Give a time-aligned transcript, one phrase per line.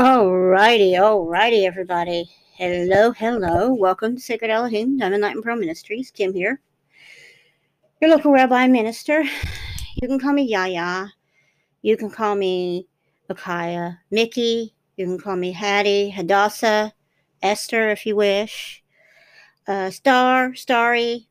[0.00, 2.24] Alrighty, alrighty, everybody.
[2.54, 3.74] Hello, hello.
[3.74, 6.10] Welcome to Sacred Elohim, Diamond Light and Pearl Ministries.
[6.10, 6.58] Kim here,
[8.00, 9.22] your local rabbi minister.
[10.00, 11.12] You can call me Yaya.
[11.82, 12.86] You can call me
[13.28, 14.74] Micaiah, Mickey.
[14.96, 16.94] You can call me Hattie, Hadassah,
[17.42, 18.82] Esther, if you wish.
[19.68, 21.28] Uh, Star, Starry.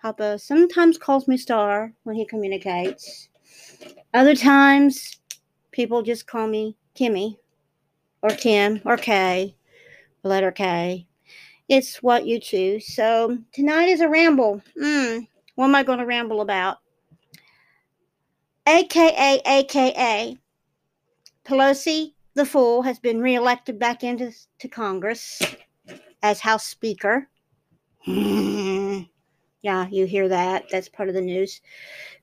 [0.00, 3.28] Papa sometimes calls me Star when he communicates.
[4.14, 5.18] Other times,
[5.70, 7.36] people just call me Kimmy
[8.26, 9.54] or Kim or K,
[10.24, 11.06] letter K.
[11.68, 12.92] It's what you choose.
[12.92, 14.62] So tonight is a ramble.
[14.80, 16.78] Mm, what am I going to ramble about?
[18.66, 20.36] AKA, AKA,
[21.44, 25.40] Pelosi the Fool has been reelected back into to Congress
[26.20, 27.28] as House Speaker.
[28.06, 29.06] yeah,
[29.88, 30.64] you hear that.
[30.72, 31.60] That's part of the news.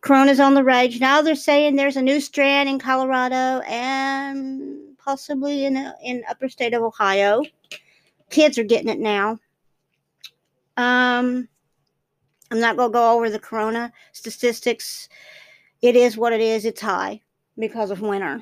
[0.01, 0.99] Corona's on the rage.
[0.99, 6.49] Now they're saying there's a new strand in Colorado and possibly in a, in upper
[6.49, 7.43] state of Ohio.
[8.29, 9.39] Kids are getting it now.
[10.77, 11.47] Um,
[12.51, 15.09] I'm not to go over the corona statistics.
[15.81, 16.65] It is what it is.
[16.65, 17.21] It's high
[17.57, 18.41] because of winter.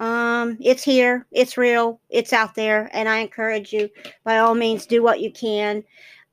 [0.00, 1.26] Um, it's here.
[1.30, 2.00] It's real.
[2.08, 2.90] It's out there.
[2.92, 3.90] And I encourage you,
[4.24, 5.84] by all means, do what you can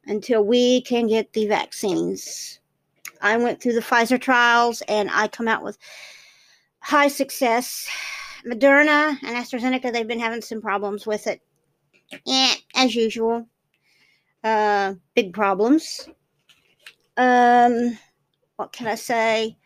[0.06, 2.60] until we can get the vaccines.
[3.22, 5.78] I went through the Pfizer trials and I come out with
[6.80, 7.90] high success.
[8.46, 11.42] Moderna and AstraZeneca, they've been having some problems with it.
[12.28, 13.48] Eh, as usual.
[14.44, 16.08] Uh, big problems.
[17.18, 17.98] Um,
[18.56, 19.58] what can I say?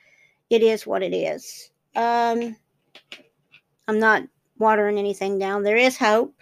[0.49, 1.71] It is what it is.
[1.95, 2.55] Um,
[3.87, 4.23] I'm not
[4.57, 5.63] watering anything down.
[5.63, 6.35] There is hope.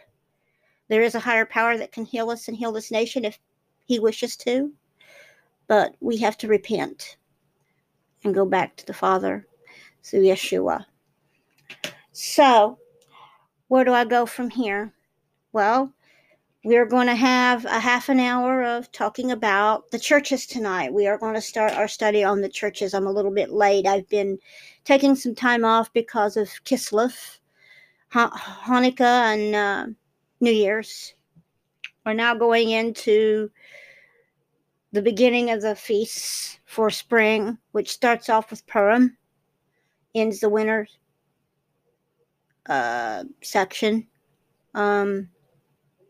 [0.88, 3.40] There is a higher power that can heal us and heal this nation if
[3.86, 4.72] he wishes to.
[5.68, 7.18] But we have to repent
[8.24, 9.46] and go back to the Father
[10.04, 10.86] through Yeshua.
[12.12, 12.80] So,
[13.68, 14.94] where do I go from here?
[15.54, 15.94] Well,
[16.64, 20.94] we're going to have a half an hour of talking about the churches tonight.
[20.94, 22.94] We are going to start our study on the churches.
[22.94, 23.86] I'm a little bit late.
[23.86, 24.40] I've been
[24.86, 27.40] taking some time off because of Kislev,
[28.12, 29.88] Hanukkah, and uh,
[30.42, 31.14] New Year's.
[32.06, 33.52] We're now going into
[34.92, 39.16] the beginning of the feasts for spring, which starts off with Purim,
[40.16, 40.88] ends the winter
[42.70, 44.08] uh, section,
[44.76, 45.30] um,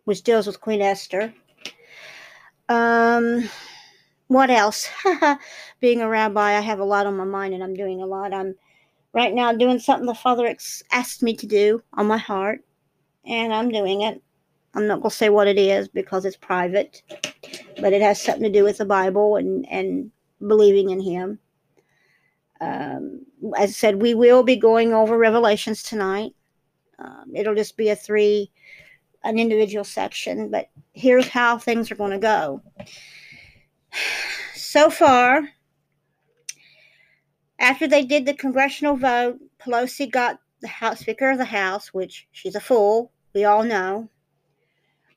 [0.03, 1.33] which deals with Queen Esther.
[2.67, 3.49] Um,
[4.27, 4.89] what else?
[5.79, 8.33] Being a rabbi, I have a lot on my mind, and I'm doing a lot.
[8.33, 8.55] I'm
[9.13, 12.63] right now doing something the Father ex- asked me to do on my heart,
[13.25, 14.21] and I'm doing it.
[14.75, 17.01] I'm not going to say what it is because it's private,
[17.81, 20.11] but it has something to do with the Bible and, and
[20.45, 21.39] believing in Him.
[22.61, 23.25] Um,
[23.57, 26.33] as I said, we will be going over Revelations tonight.
[26.99, 28.51] Um, it'll just be a three,
[29.23, 32.61] an individual section, but here's how things are going to go.
[34.53, 35.49] So far,
[37.57, 42.27] after they did the congressional vote, Pelosi got the House Speaker of the House, which
[42.31, 44.09] she's a fool, we all know.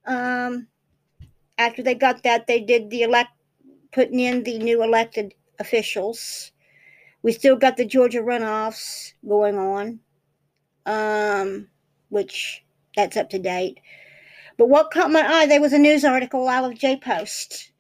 [0.06, 0.69] Um,
[1.59, 3.31] after they got that, they did the elect,
[3.93, 6.53] putting in the new elected officials.
[7.22, 10.00] We still got the Georgia runoffs going on.
[10.87, 11.69] Um,
[12.12, 12.62] which
[12.95, 13.81] that's up to date.
[14.59, 17.73] But what caught my eye, there was a news article out of J Post.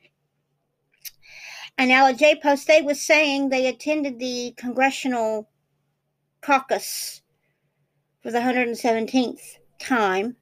[1.76, 5.50] And out of J Post, they was saying they attended the congressional
[6.40, 7.20] caucus
[8.22, 10.36] for the 117th time.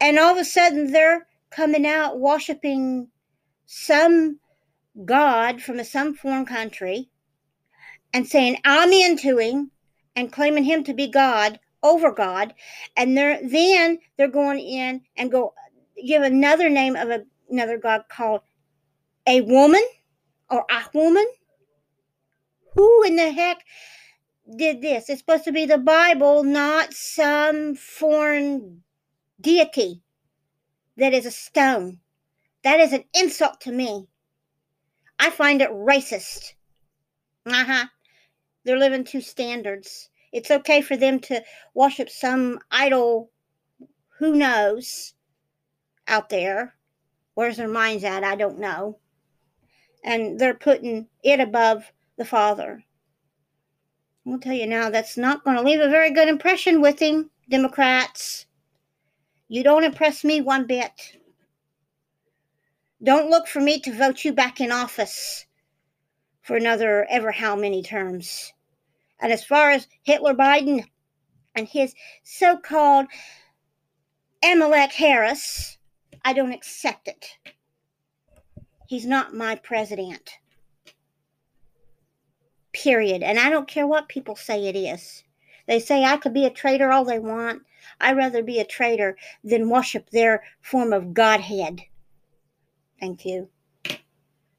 [0.00, 3.08] And all of a sudden, they're coming out worshiping
[3.66, 4.38] some
[5.04, 7.10] god from some foreign country
[8.12, 9.72] and saying, I'm into him
[10.14, 12.54] and claiming him to be God over God,
[12.96, 15.54] and they're then they're going in and go
[16.04, 18.40] give another name of a, another God called
[19.26, 19.84] a woman
[20.50, 21.26] or a woman.
[22.74, 23.58] Who in the heck
[24.56, 25.08] did this?
[25.08, 28.82] It's supposed to be the Bible, not some foreign
[29.40, 30.02] deity
[30.96, 32.00] that is a stone.
[32.64, 34.08] That is an insult to me.
[35.18, 36.54] I find it racist.
[37.46, 37.86] Uh huh.
[38.64, 40.08] They're living two standards.
[40.34, 41.44] It's okay for them to
[41.74, 43.30] worship some idol,
[44.18, 45.14] who knows,
[46.08, 46.74] out there.
[47.34, 48.24] Where's their minds at?
[48.24, 48.98] I don't know.
[50.02, 51.84] And they're putting it above
[52.16, 52.82] the Father.
[54.26, 57.30] I'll tell you now, that's not going to leave a very good impression with him,
[57.48, 58.46] Democrats.
[59.46, 61.16] You don't impress me one bit.
[63.00, 65.46] Don't look for me to vote you back in office
[66.42, 68.53] for another ever how many terms.
[69.24, 70.84] And as far as Hitler Biden,
[71.54, 71.94] and his
[72.24, 73.06] so called
[74.44, 75.78] Amalek Harris,
[76.22, 77.38] I don't accept it.
[78.86, 80.32] He's not my president.
[82.74, 83.22] Period.
[83.22, 85.24] And I don't care what people say it is.
[85.66, 87.62] They say I could be a traitor all they want.
[88.02, 91.80] I'd rather be a traitor than worship their form of Godhead.
[93.00, 93.48] Thank you.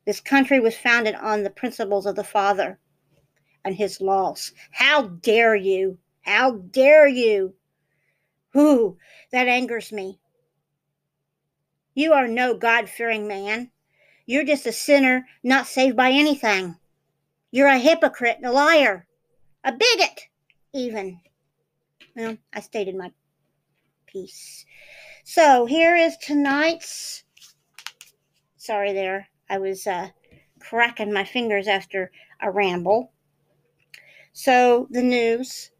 [0.07, 2.79] This country was founded on the principles of the Father
[3.65, 4.53] and his loss.
[4.71, 5.97] How dare you?
[6.21, 7.56] How dare you?
[8.53, 8.97] Who?
[9.31, 10.17] that angers me.
[11.94, 13.69] You are no God fearing man.
[14.25, 16.77] You're just a sinner not saved by anything.
[17.51, 19.07] You're a hypocrite and a liar,
[19.63, 20.27] a bigot,
[20.73, 21.19] even.
[22.15, 23.11] Well, I stated my
[24.07, 24.65] piece.
[25.25, 27.23] So here is tonight's.
[28.56, 29.27] Sorry, there.
[29.50, 30.09] I was uh,
[30.59, 32.09] cracking my fingers after
[32.41, 33.11] a ramble.
[34.37, 35.71] So, the news.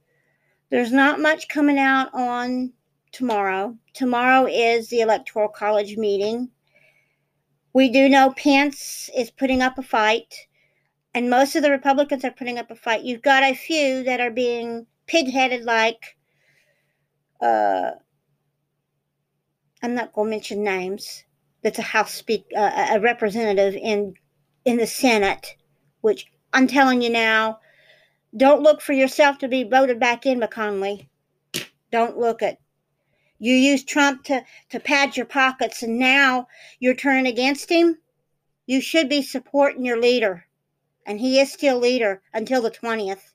[0.69, 2.71] There's not much coming out on
[3.11, 3.75] tomorrow.
[3.93, 6.49] Tomorrow is the Electoral College meeting.
[7.73, 10.47] We do know Pence is putting up a fight,
[11.13, 13.03] and most of the Republicans are putting up a fight.
[13.03, 16.15] You've got a few that are being pig-headed, like
[17.41, 17.91] uh,
[19.83, 21.25] I'm not going to mention names.
[21.61, 24.13] That's a House speak uh, a representative in
[24.63, 25.57] in the Senate,
[25.99, 27.59] which I'm telling you now,
[28.37, 31.07] don't look for yourself to be voted back in, McConnell.
[31.91, 32.59] Don't look it.
[33.39, 36.47] You used Trump to, to pad your pockets, and now
[36.79, 37.97] you're turning against him.
[38.65, 40.45] You should be supporting your leader,
[41.05, 43.33] and he is still leader until the 20th.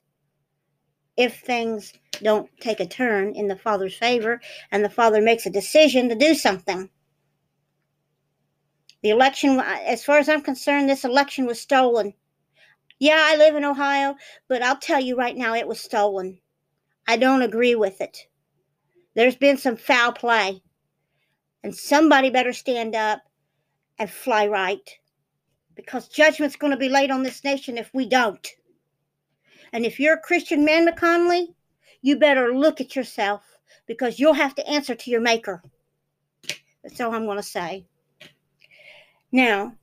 [1.17, 4.39] If things don't take a turn in the father's favor
[4.71, 6.89] and the father makes a decision to do something.
[9.01, 12.13] The election, as far as I'm concerned, this election was stolen.
[13.01, 14.15] Yeah, I live in Ohio,
[14.47, 16.37] but I'll tell you right now, it was stolen.
[17.07, 18.27] I don't agree with it.
[19.15, 20.61] There's been some foul play.
[21.63, 23.23] And somebody better stand up
[23.97, 24.87] and fly right.
[25.75, 28.47] Because judgment's going to be laid on this nation if we don't.
[29.73, 31.47] And if you're a Christian man, McConnell,
[32.03, 33.41] you better look at yourself
[33.87, 35.63] because you'll have to answer to your maker.
[36.83, 37.87] That's all I'm going to say.
[39.31, 39.73] Now,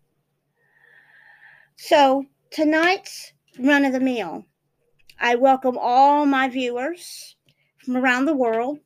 [1.74, 4.46] so tonight's run of the meal.
[5.20, 7.36] I welcome all my viewers
[7.84, 8.78] from around the world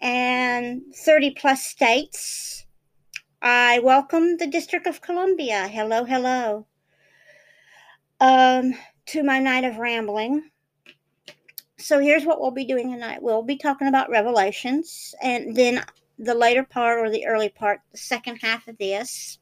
[0.00, 2.66] and 30 plus states.
[3.42, 5.68] I welcome the District of Columbia.
[5.68, 6.66] Hello, hello.
[8.20, 8.74] Um,
[9.06, 10.50] to my night of rambling.
[11.78, 13.22] So here's what we'll be doing tonight.
[13.22, 15.84] We'll be talking about Revelations, and then
[16.18, 19.38] the later part or the early part, the second half of this.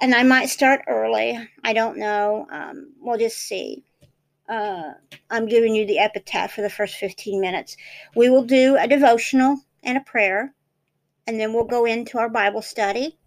[0.00, 1.38] And I might start early.
[1.64, 2.46] I don't know.
[2.50, 3.84] Um, we'll just see
[4.48, 4.92] uh,
[5.30, 7.76] I'm giving you the epitaph for the first 15 minutes.
[8.14, 10.54] We will do a devotional and a prayer,
[11.26, 13.18] and then we'll go into our Bible study.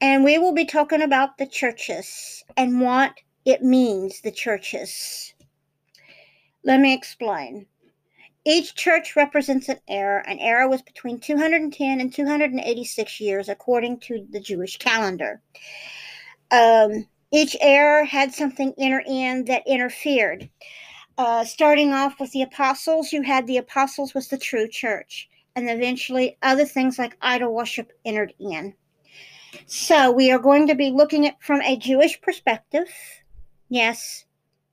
[0.00, 3.12] And we will be talking about the churches and what
[3.44, 5.34] it means, the churches.
[6.64, 7.66] Let me explain.
[8.44, 10.24] Each church represents an era.
[10.26, 15.42] An era was between 210 and 286 years, according to the Jewish calendar.
[16.50, 20.48] Um, each era had something enter in that interfered.
[21.18, 25.68] Uh, starting off with the apostles, you had the apostles was the true church, and
[25.68, 28.74] eventually other things like idol worship entered in.
[29.66, 32.88] So we are going to be looking at from a Jewish perspective.
[33.68, 34.24] Yes,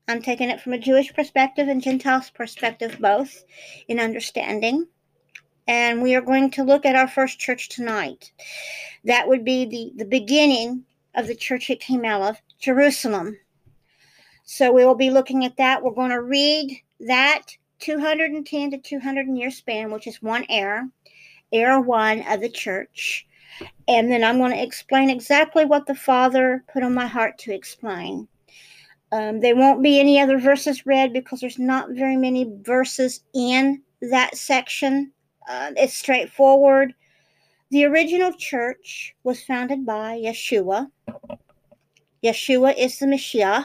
[0.09, 3.43] I'm taking it from a Jewish perspective and Gentiles perspective, both
[3.89, 4.87] in understanding.
[5.67, 8.31] And we are going to look at our first church tonight.
[9.03, 13.37] That would be the, the beginning of the church it came out of, Jerusalem.
[14.45, 15.83] So we will be looking at that.
[15.83, 17.43] We're going to read that
[17.79, 20.89] 210 to 200 year span, which is one era,
[21.51, 23.27] era one of the church.
[23.89, 27.53] And then I'm going to explain exactly what the Father put on my heart to
[27.53, 28.29] explain.
[29.11, 33.81] Um, there won't be any other verses read because there's not very many verses in
[34.01, 35.11] that section.
[35.47, 36.93] Uh, it's straightforward.
[37.71, 40.89] The original church was founded by Yeshua.
[42.23, 43.63] Yeshua is the Messiah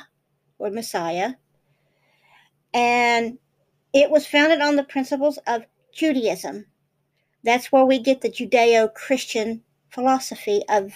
[0.58, 1.34] or Messiah.
[2.74, 3.38] And
[3.92, 6.66] it was founded on the principles of Judaism.
[7.44, 10.92] That's where we get the Judeo Christian philosophy of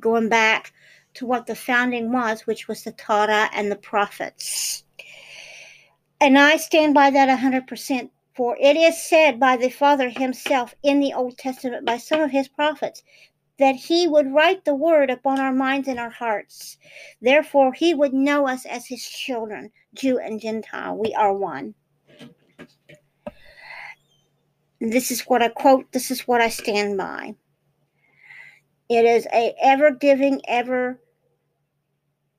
[0.00, 0.72] going back
[1.18, 4.84] to what the founding was, which was the Torah and the prophets.
[6.20, 11.00] And I stand by that 100%, for it is said by the Father himself in
[11.00, 13.02] the Old Testament by some of his prophets
[13.58, 16.76] that he would write the word upon our minds and our hearts.
[17.20, 20.96] Therefore, he would know us as his children, Jew and Gentile.
[20.96, 21.74] We are one.
[24.80, 27.34] this is what I quote, this is what I stand by.
[28.88, 31.00] It is a ever giving, ever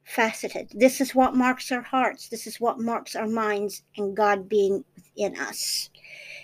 [0.09, 0.71] faceted.
[0.73, 2.29] This is what marks our hearts.
[2.29, 5.89] This is what marks our minds and God being within us.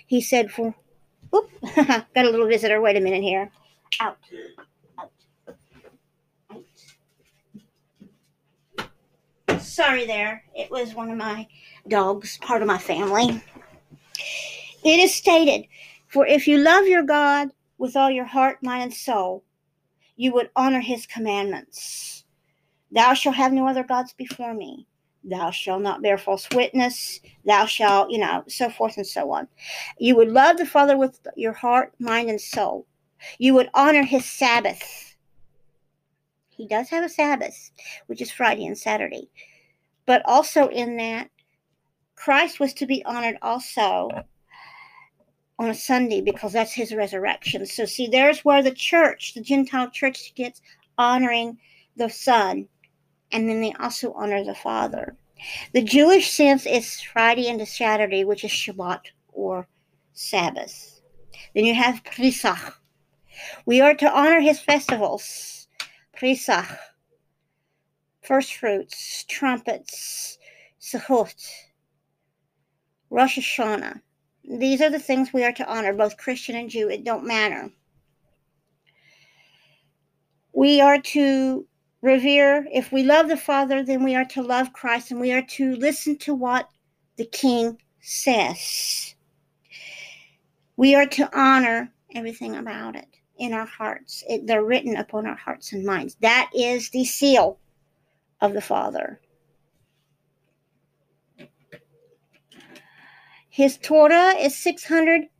[0.06, 0.74] He said, for
[1.34, 2.80] oop, got a little visitor.
[2.80, 3.50] Wait a minute here.
[4.00, 4.18] Out.
[4.98, 5.10] Out.
[9.48, 9.60] Out.
[9.60, 10.44] Sorry there.
[10.54, 11.48] It was one of my
[11.88, 13.42] dogs, part of my family.
[14.84, 15.66] It is stated,
[16.06, 19.42] For if you love your God with all your heart, mind, and soul,
[20.14, 22.15] you would honor his commandments.
[22.90, 24.86] Thou shalt have no other gods before me.
[25.24, 27.20] Thou shalt not bear false witness.
[27.44, 29.48] Thou shalt, you know, so forth and so on.
[29.98, 32.86] You would love the Father with your heart, mind, and soul.
[33.38, 35.16] You would honor his Sabbath.
[36.48, 37.70] He does have a Sabbath,
[38.06, 39.28] which is Friday and Saturday.
[40.06, 41.30] But also in that,
[42.14, 44.08] Christ was to be honored also
[45.58, 47.66] on a Sunday because that's his resurrection.
[47.66, 50.62] So, see, there's where the church, the Gentile church, gets
[50.96, 51.58] honoring
[51.96, 52.68] the Son
[53.32, 55.16] and then they also honor the Father.
[55.72, 59.00] The Jewish sense is Friday into Saturday, which is Shabbat
[59.32, 59.68] or
[60.12, 61.00] Sabbath.
[61.54, 62.80] Then you have Pesach.
[63.66, 65.68] We are to honor his festivals.
[66.14, 66.66] Pesach,
[68.22, 70.38] first fruits, trumpets,
[70.80, 71.34] Sukkot,
[73.10, 74.00] Rosh Hashanah.
[74.44, 76.88] These are the things we are to honor, both Christian and Jew.
[76.88, 77.70] It don't matter.
[80.52, 81.66] We are to
[82.02, 85.42] revere, if we love the Father, then we are to love Christ and we are
[85.42, 86.68] to listen to what
[87.16, 89.14] the King says.
[90.76, 94.22] We are to honor everything about it in our hearts.
[94.28, 96.16] It, they're written upon our hearts and minds.
[96.20, 97.58] That is the seal
[98.40, 99.20] of the Father.
[103.48, 105.30] His Torah is 613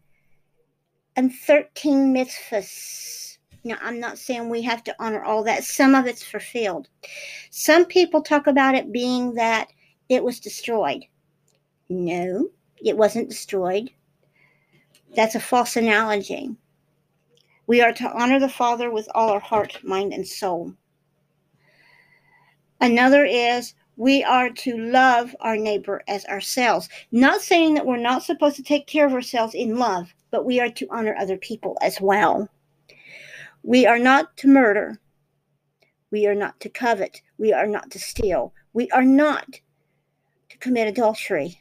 [2.15, 3.36] mitzvahs.
[3.67, 5.65] Now, I'm not saying we have to honor all that.
[5.65, 6.89] Some of it's fulfilled.
[7.51, 9.73] Some people talk about it being that
[10.09, 11.03] it was destroyed.
[11.89, 13.91] No, it wasn't destroyed.
[15.17, 16.55] That's a false analogy.
[17.67, 20.73] We are to honor the Father with all our heart, mind, and soul.
[22.81, 26.89] Another is we are to love our neighbor as ourselves.
[27.11, 30.61] Not saying that we're not supposed to take care of ourselves in love, but we
[30.61, 32.49] are to honor other people as well.
[33.67, 35.01] We are not to murder.
[36.13, 37.21] We are not to covet.
[37.37, 38.55] We are not to steal.
[38.73, 39.59] We are not
[40.51, 41.61] to commit adultery.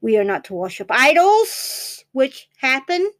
[0.00, 3.12] We are not to worship idols, which happen.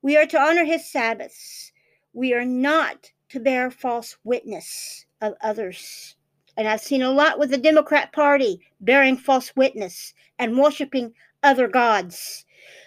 [0.00, 1.72] We are to honor his Sabbaths.
[2.14, 6.16] We are not to bear false witness of others.
[6.56, 11.68] And I've seen a lot with the Democrat Party bearing false witness and worshiping other
[11.68, 12.46] gods.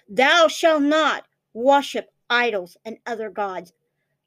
[0.10, 3.74] Thou shalt not worship idols, and other gods.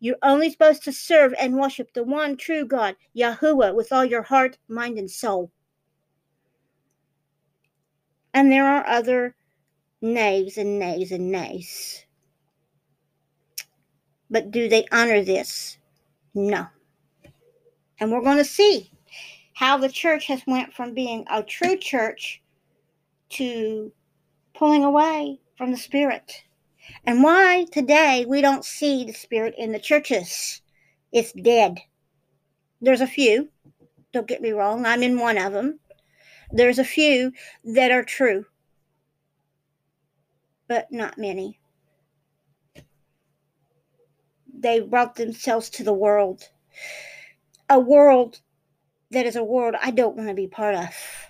[0.01, 4.23] You're only supposed to serve and worship the one true God, Yahuwah, with all your
[4.23, 5.51] heart, mind, and soul.
[8.35, 9.37] And there are other
[10.01, 12.05] nays and nays and nays.
[14.31, 15.79] But do they honor this?
[16.35, 16.67] No.
[18.01, 18.91] And we're going to see
[19.55, 22.43] how the church has went from being a true church
[23.31, 23.93] to
[24.55, 26.43] pulling away from the spirit
[27.05, 30.61] and why today we don't see the Spirit in the churches.
[31.13, 31.79] It's dead.
[32.81, 33.49] There's a few,
[34.13, 35.79] don't get me wrong, I'm in one of them.
[36.51, 37.33] There's a few
[37.65, 38.47] that are true,
[40.69, 41.59] but not many.
[44.55, 46.49] They brought themselves to the world,
[47.69, 48.41] a world
[49.11, 51.22] that is a world I don't want to be part of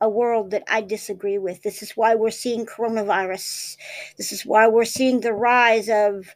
[0.00, 1.62] a world that I disagree with.
[1.62, 3.76] This is why we're seeing coronavirus.
[4.16, 6.34] This is why we're seeing the rise of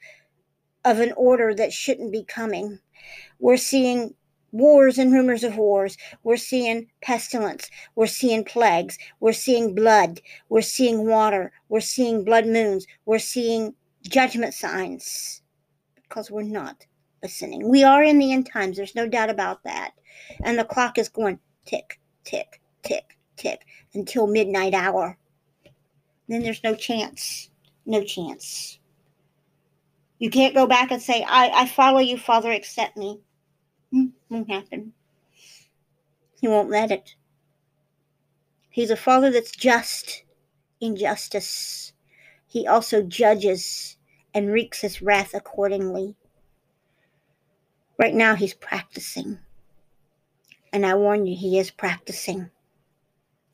[0.84, 2.78] of an order that shouldn't be coming.
[3.40, 4.14] We're seeing
[4.52, 5.98] wars and rumors of wars.
[6.22, 7.68] We're seeing pestilence.
[7.94, 8.96] We're seeing plagues.
[9.20, 10.20] We're seeing blood.
[10.48, 11.52] We're seeing water.
[11.68, 12.86] We're seeing blood moons.
[13.04, 13.74] We're seeing
[14.08, 15.42] judgment signs
[15.96, 16.86] because we're not
[17.22, 17.68] listening.
[17.68, 18.76] We are in the end times.
[18.76, 19.92] There's no doubt about that.
[20.44, 23.64] And the clock is going tick, tick, tick tick
[23.94, 25.16] until midnight hour.
[26.28, 27.50] Then there's no chance.
[27.86, 28.78] No chance.
[30.18, 33.20] You can't go back and say, I, I follow you, Father, accept me.
[33.92, 34.92] Hmm, won't happen.
[36.40, 37.14] He won't let it.
[38.70, 40.24] He's a father that's just
[40.80, 41.92] in justice.
[42.46, 43.96] He also judges
[44.34, 46.16] and wreaks his wrath accordingly.
[47.98, 49.38] Right now, he's practicing.
[50.72, 52.50] And I warn you, he is practicing.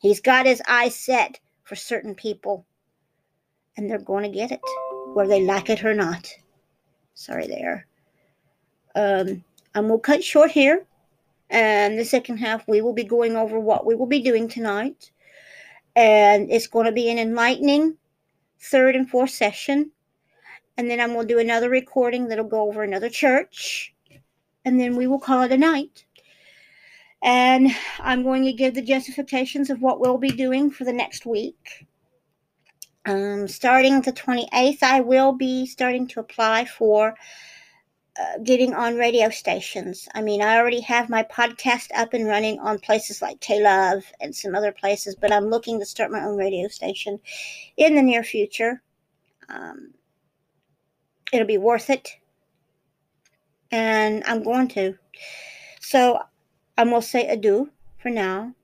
[0.04, 2.66] He's got his eyes set for certain people.
[3.78, 4.60] and they're going to get it,
[5.14, 6.28] whether they like it or not.
[7.14, 7.86] Sorry there.
[8.94, 9.42] Um,
[9.74, 10.84] and we'll cut short here.
[11.48, 15.10] And the second half, we will be going over what we will be doing tonight.
[15.96, 17.96] And it's going to be an enlightening
[18.60, 19.90] third and fourth session.
[20.76, 23.94] And then I'm going to do another recording that'll go over another church.
[24.66, 26.04] And then we will call it a night.
[27.24, 31.24] And I'm going to give the justifications of what we'll be doing for the next
[31.24, 31.86] week.
[33.06, 37.14] Um, starting the 28th, I will be starting to apply for
[38.20, 40.06] uh, getting on radio stations.
[40.14, 44.04] I mean, I already have my podcast up and running on places like K Love
[44.20, 47.18] and some other places, but I'm looking to start my own radio station
[47.78, 48.82] in the near future.
[49.48, 49.94] Um,
[51.32, 52.16] it'll be worth it,
[53.70, 54.94] and I'm going to.
[55.80, 56.20] So
[56.76, 58.54] Going to say adieu for now.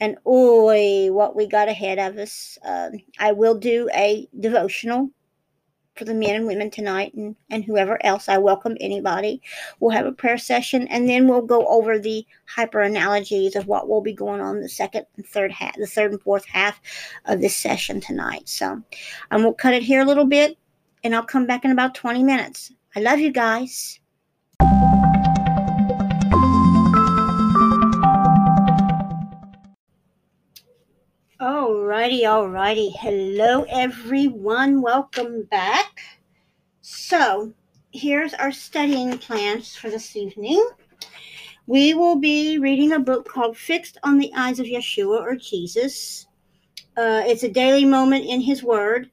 [0.00, 2.58] And oi, what we got ahead of us.
[2.64, 5.10] Um, I will do a devotional
[5.94, 8.28] for the men and women tonight and, and whoever else.
[8.28, 9.40] I welcome anybody.
[9.78, 13.88] We'll have a prayer session and then we'll go over the hyper analogies of what
[13.88, 16.80] will be going on the second and third half, the third and fourth half
[17.26, 18.48] of this session tonight.
[18.48, 18.82] So
[19.30, 20.58] I'm going to cut it here a little bit
[21.04, 22.72] and I'll come back in about 20 minutes.
[22.96, 24.00] I love you guys.
[31.64, 32.92] Alrighty, alrighty.
[32.94, 34.82] Hello, everyone.
[34.82, 35.98] Welcome back.
[36.82, 37.54] So,
[37.90, 40.62] here's our studying plans for this evening.
[41.66, 46.26] We will be reading a book called Fixed on the Eyes of Yeshua or Jesus.
[46.98, 49.10] Uh, it's a daily moment in His Word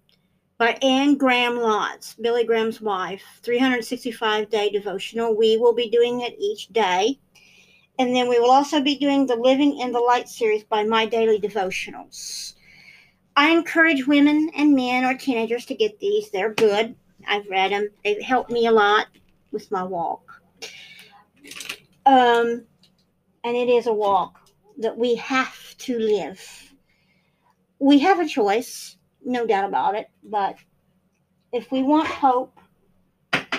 [0.58, 3.24] by Anne Graham Lotz, Billy Graham's wife.
[3.44, 5.38] 365 day devotional.
[5.38, 7.18] We will be doing it each day.
[8.00, 11.06] And then we will also be doing the Living in the Light series by My
[11.06, 12.54] Daily Devotionals.
[13.36, 16.30] I encourage women and men or teenagers to get these.
[16.32, 16.96] They're good.
[17.28, 17.90] I've read them.
[18.04, 19.08] They've helped me a lot
[19.52, 20.42] with my walk.
[22.06, 22.66] Um,
[23.44, 24.40] and it is a walk
[24.78, 26.74] that we have to live.
[27.80, 30.56] We have a choice, no doubt about it, but
[31.52, 32.58] if we want hope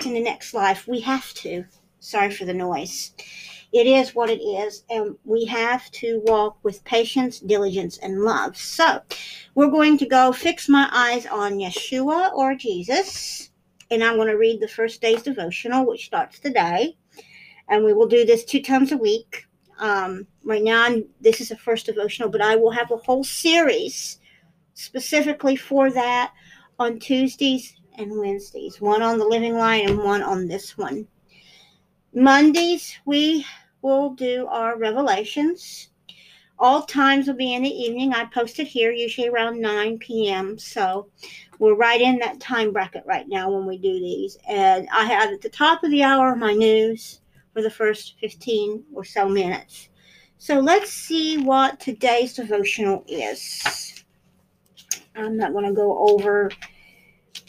[0.05, 1.65] in the next life, we have to.
[1.99, 3.11] Sorry for the noise
[3.73, 8.55] it is what it is, and we have to walk with patience, diligence, and love.
[8.55, 9.01] So,
[9.55, 13.49] we're going to go fix my eyes on Yeshua or Jesus,
[13.89, 16.95] and I'm going to read the first day's devotional, which starts today,
[17.67, 19.47] and we will do this two times a week.
[19.79, 24.19] Um, right now, this is the first devotional, but I will have a whole series
[24.75, 26.31] specifically for that
[26.77, 31.07] on Tuesdays and Wednesdays, one on the Living line and one on this one.
[32.13, 33.43] Mondays, we
[33.83, 35.89] we'll do our revelations.
[36.57, 38.13] All times will be in the evening.
[38.13, 40.57] I post it here, usually around 9 p.m.
[40.57, 41.09] So
[41.59, 44.37] we're right in that time bracket right now when we do these.
[44.47, 47.19] And I have at the top of the hour my news
[47.53, 49.89] for the first 15 or so minutes.
[50.37, 54.03] So let's see what today's devotional is.
[55.15, 56.49] I'm not going to go over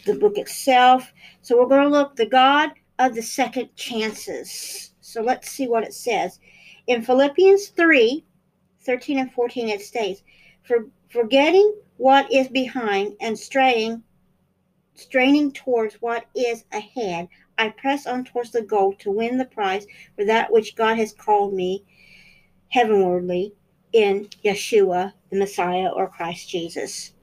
[0.05, 1.11] the book itself.
[1.41, 4.91] So we're going to look the God of the second chances.
[5.15, 6.41] So let's see what it says.
[6.87, 8.25] In Philippians 3
[8.81, 10.21] 13 and 14, it states,
[10.63, 14.03] For forgetting what is behind and straying,
[14.93, 19.87] straining towards what is ahead, I press on towards the goal to win the prize
[20.17, 21.85] for that which God has called me
[22.67, 23.53] heavenwardly
[23.93, 27.13] in Yeshua, the Messiah, or Christ Jesus.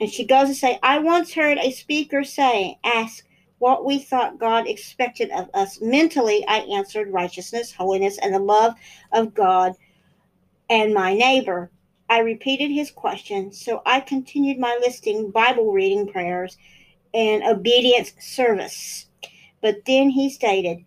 [0.00, 3.26] And she goes to say, I once heard a speaker say, Ask
[3.60, 5.80] what we thought God expected of us.
[5.82, 8.74] Mentally, I answered righteousness, holiness, and the love
[9.12, 9.74] of God
[10.70, 11.70] and my neighbor.
[12.08, 16.56] I repeated his question, so I continued my listing Bible reading prayers
[17.12, 19.06] and obedience service.
[19.60, 20.86] But then he stated,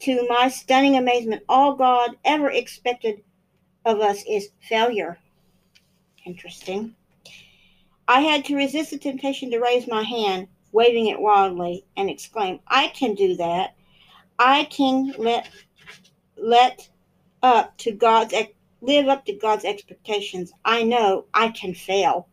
[0.00, 3.22] to my stunning amazement, all God ever expected
[3.84, 5.18] of us is failure.
[6.24, 6.94] Interesting.
[8.08, 12.60] I had to resist the temptation to raise my hand waving it wildly, and exclaimed,
[12.66, 13.74] I can do that.
[14.38, 15.48] I can let
[16.36, 16.88] let
[17.42, 18.34] up to God's
[18.80, 20.52] live up to God's expectations.
[20.64, 22.28] I know I can fail.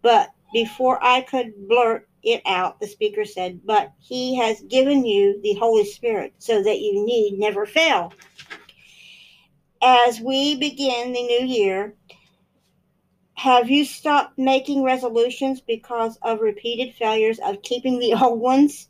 [0.00, 5.40] But before I could blurt it out, the speaker said, But he has given you
[5.42, 8.12] the Holy Spirit so that you need never fail.
[9.82, 11.94] As we begin the new year,
[13.36, 18.88] have you stopped making resolutions because of repeated failures of keeping the old ones?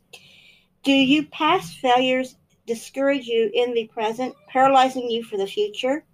[0.83, 6.05] Do you past failures discourage you in the present, paralyzing you for the future?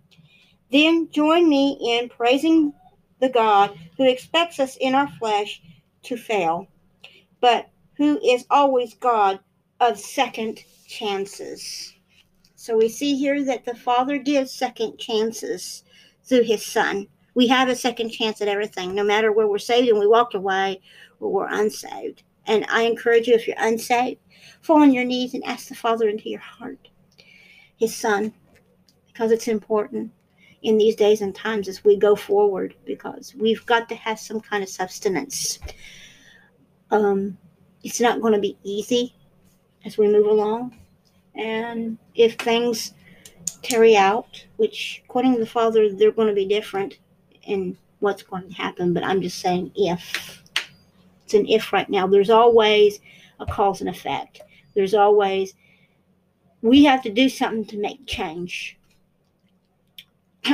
[0.72, 2.74] Then join me in praising
[3.20, 5.62] the God who expects us in our flesh
[6.04, 6.68] to fail,
[7.40, 9.40] but who is always God
[9.80, 11.94] of second chances.
[12.56, 15.84] So we see here that the Father gives second chances
[16.24, 17.08] through his Son.
[17.36, 20.36] We have a second chance at everything, no matter where we're saved and we walked
[20.36, 20.82] away
[21.20, 22.24] or we're unsaved.
[22.46, 24.20] And I encourage you, if you're unsaved,
[24.62, 26.90] fall on your knees and ask the Father into your heart,
[27.78, 28.34] his Son,
[29.08, 30.12] because it's important
[30.62, 34.40] in these days and times as we go forward, because we've got to have some
[34.40, 35.60] kind of sustenance.
[36.92, 37.38] Um,
[37.84, 39.16] it's not going to be easy
[39.86, 40.78] as we move along.
[41.36, 42.94] And if things
[43.62, 47.00] carry out, which according to the Father, they're going to be different
[47.46, 50.44] in what's going to happen, but I'm just saying if.
[51.24, 52.06] It's an if right now.
[52.06, 53.00] There's always
[53.40, 54.42] a cause and effect.
[54.76, 55.54] There's always,
[56.62, 58.78] we have to do something to make change,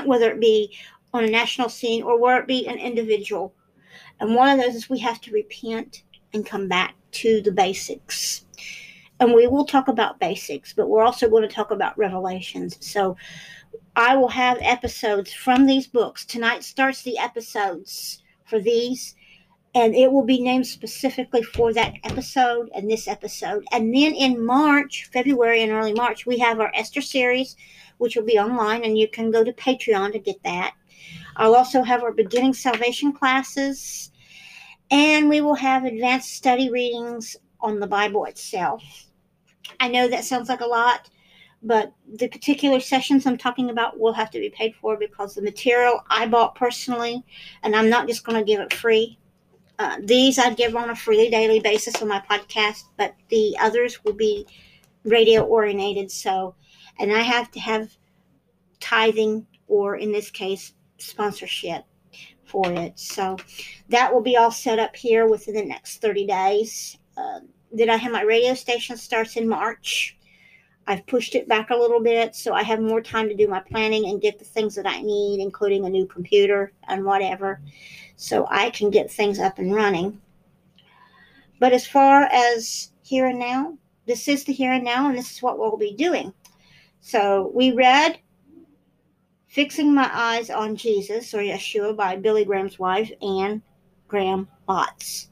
[0.06, 0.78] whether it be
[1.14, 3.54] on a national scene or whether it be an individual.
[4.20, 8.46] And one of those is we have to repent and come back to the basics.
[9.20, 12.78] And we will talk about basics, but we're also going to talk about revelations.
[12.80, 13.18] So
[13.96, 16.26] I will have episodes from these books.
[16.26, 19.16] Tonight starts the episodes for these,
[19.76, 23.66] and it will be named specifically for that episode and this episode.
[23.72, 27.56] And then in March, February, and early March, we have our Esther series,
[27.98, 30.74] which will be online, and you can go to Patreon to get that.
[31.36, 34.12] I'll also have our beginning salvation classes
[34.92, 38.84] and we will have advanced study readings on the Bible itself.
[39.80, 41.10] I know that sounds like a lot,
[41.62, 45.42] but the particular sessions I'm talking about will have to be paid for because the
[45.42, 47.24] material I bought personally,
[47.64, 49.20] and I'm not just going to give it free.
[49.78, 54.04] Uh, these I give on a freely daily basis on my podcast, but the others
[54.04, 54.46] will be
[55.06, 56.12] radio oriented.
[56.12, 56.56] So,
[57.00, 57.90] and I have to have
[58.80, 61.84] tithing or in this case, sponsorship
[62.44, 63.00] for it.
[63.00, 63.38] So
[63.90, 66.98] that will be all set up here within the next 30 days.
[67.16, 67.40] Uh,
[67.72, 70.18] then I have my radio station starts in March.
[70.90, 73.60] I've pushed it back a little bit so I have more time to do my
[73.60, 77.62] planning and get the things that I need, including a new computer and whatever,
[78.16, 80.20] so I can get things up and running.
[81.60, 85.32] But as far as here and now, this is the here and now, and this
[85.32, 86.34] is what we'll be doing.
[87.02, 88.18] So we read
[89.46, 93.62] Fixing My Eyes on Jesus or Yeshua by Billy Graham's wife, Anne
[94.08, 95.28] Graham Lotz.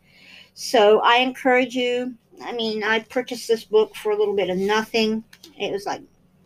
[0.53, 2.13] So I encourage you.
[2.43, 5.23] I mean, I purchased this book for a little bit of nothing.
[5.59, 6.01] It was like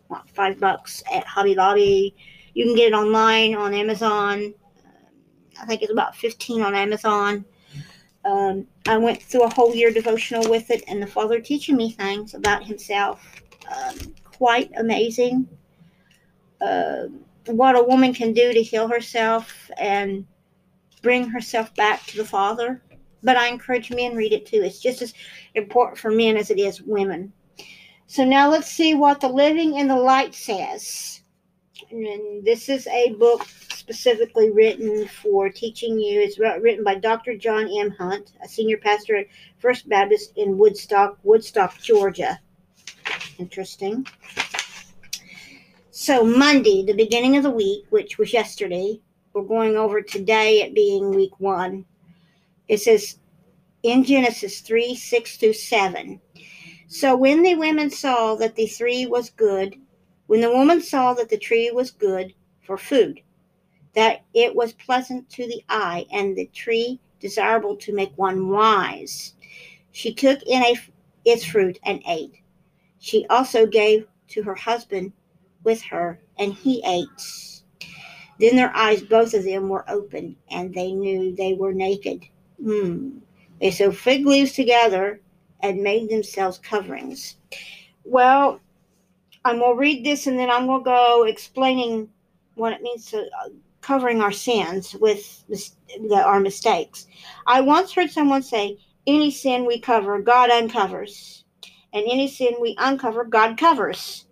[0.08, 2.14] what, five bucks at Hobby Lobby.
[2.54, 4.54] You can get it online on Amazon.
[5.60, 7.44] I think it's about 15 on Amazon.
[8.24, 11.90] Um, I went through a whole year devotional with it, and the Father teaching me
[11.90, 13.42] things about Himself.
[13.74, 15.48] Um, quite amazing.
[16.60, 17.04] Uh,
[17.46, 20.26] what a woman can do to heal herself and
[21.02, 22.82] bring herself back to the Father.
[23.22, 24.62] But I encourage men read it too.
[24.62, 25.14] It's just as
[25.54, 27.32] important for men as it is women.
[28.06, 31.22] So now let's see what the Living in the Light says.
[31.90, 36.20] And this is a book specifically written for teaching you.
[36.20, 37.36] It's written by Dr.
[37.36, 37.90] John M.
[37.90, 39.26] Hunt, a senior pastor at
[39.58, 42.38] First Baptist in Woodstock, Woodstock, Georgia.
[43.38, 44.06] Interesting.
[45.90, 49.00] So, Monday, the beginning of the week, which was yesterday,
[49.32, 51.84] we're going over today at being week one.
[52.72, 53.18] It says
[53.82, 56.18] in Genesis 3 6 through 7.
[56.88, 59.76] So, when the women saw that the tree was good,
[60.26, 62.32] when the woman saw that the tree was good
[62.62, 63.20] for food,
[63.92, 69.34] that it was pleasant to the eye, and the tree desirable to make one wise,
[69.90, 70.74] she took in a,
[71.26, 72.40] its fruit and ate.
[72.98, 75.12] She also gave to her husband
[75.62, 77.62] with her, and he ate.
[78.40, 82.28] Then their eyes, both of them, were open, and they knew they were naked.
[82.62, 83.18] Hmm.
[83.60, 85.20] They sewed fig leaves together
[85.60, 87.36] and made themselves coverings.
[88.04, 88.60] Well,
[89.44, 92.08] I'm going to read this and then I'm going to go explaining
[92.54, 93.48] what it means to uh,
[93.80, 95.44] covering our sins with
[96.12, 97.06] our mistakes.
[97.46, 101.44] I once heard someone say, Any sin we cover, God uncovers.
[101.92, 104.26] And any sin we uncover, God covers.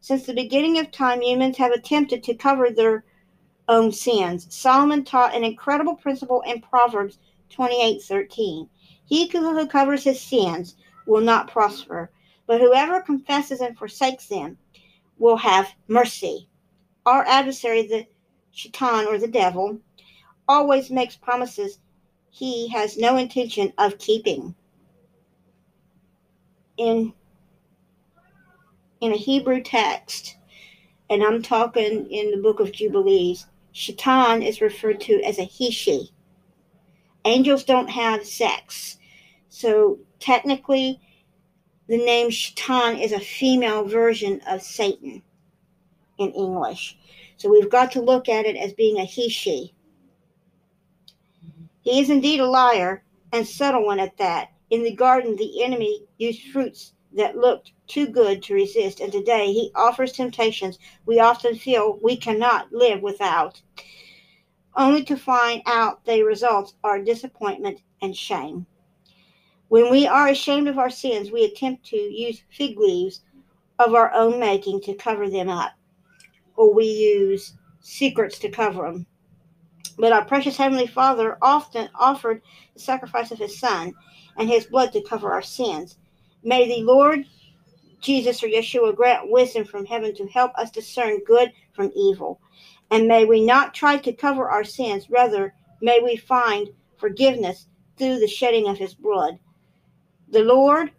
[0.00, 3.04] Since the beginning of time, humans have attempted to cover their
[3.68, 4.46] own sins.
[4.54, 7.18] Solomon taught an incredible principle in Proverbs
[7.50, 8.68] 28:13.
[9.04, 12.10] He who covers his sins will not prosper,
[12.46, 14.58] but whoever confesses and forsakes them
[15.18, 16.48] will have mercy.
[17.04, 18.06] Our adversary, the
[18.52, 19.78] shaitan or the devil,
[20.48, 21.78] always makes promises
[22.30, 24.54] he has no intention of keeping.
[26.76, 27.12] In
[29.00, 30.36] in a Hebrew text,
[31.08, 35.70] and I'm talking in the book of Jubilees, Shaitan is referred to as a he
[35.70, 36.12] she.
[37.24, 38.98] Angels don't have sex.
[39.48, 41.00] So technically,
[41.88, 45.22] the name Shaitan is a female version of Satan
[46.18, 46.96] in English.
[47.36, 49.74] So we've got to look at it as being a he she.
[51.82, 53.02] He is indeed a liar
[53.32, 54.52] and subtle one at that.
[54.70, 59.52] In the garden, the enemy used fruits that looked too good to resist, and today
[59.52, 63.60] he offers temptations we often feel we cannot live without,
[64.76, 68.66] only to find out the results are disappointment and shame.
[69.68, 73.22] When we are ashamed of our sins, we attempt to use fig leaves
[73.78, 75.72] of our own making to cover them up,
[76.56, 79.06] or we use secrets to cover them.
[79.98, 82.42] But our precious Heavenly Father often offered
[82.74, 83.92] the sacrifice of His Son
[84.36, 85.98] and His blood to cover our sins.
[86.42, 87.26] May the Lord
[88.00, 92.40] Jesus or Yeshua grant wisdom from heaven to help us discern good from evil.
[92.90, 98.18] And may we not try to cover our sins, rather, may we find forgiveness through
[98.18, 99.38] the shedding of his blood.
[100.28, 100.90] The Lord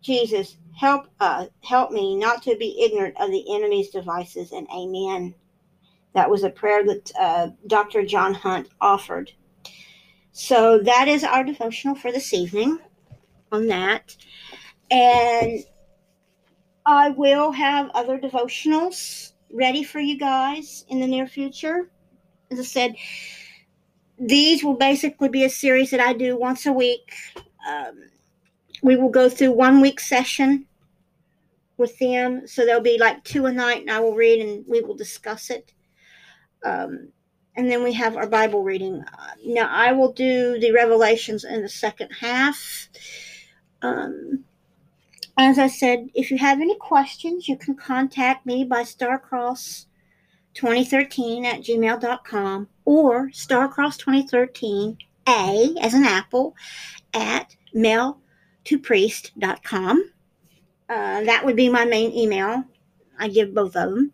[0.00, 5.34] Jesus help us help me not to be ignorant of the enemy's devices and amen.
[6.12, 8.04] That was a prayer that uh, Dr.
[8.04, 9.32] John Hunt offered.
[10.32, 12.78] So that is our devotional for this evening
[13.50, 14.16] on that.
[14.90, 15.64] And
[16.86, 21.90] I will have other devotionals ready for you guys in the near future.
[22.50, 22.94] As I said,
[24.18, 27.12] these will basically be a series that I do once a week.
[27.68, 28.10] Um,
[28.82, 30.66] we will go through one week session
[31.76, 32.46] with them.
[32.46, 35.50] So there'll be like two a night, and I will read and we will discuss
[35.50, 35.72] it.
[36.64, 37.08] Um,
[37.56, 39.00] and then we have our Bible reading.
[39.00, 42.88] Uh, now, I will do the Revelations in the second half.
[43.80, 44.44] Um,
[45.36, 51.60] as I said, if you have any questions, you can contact me by starcross2013 at
[51.60, 56.54] gmail.com or starcross2013a as an apple
[57.12, 60.10] at mail2priest.com.
[60.88, 62.62] Uh, that would be my main email.
[63.18, 64.12] I give both of them.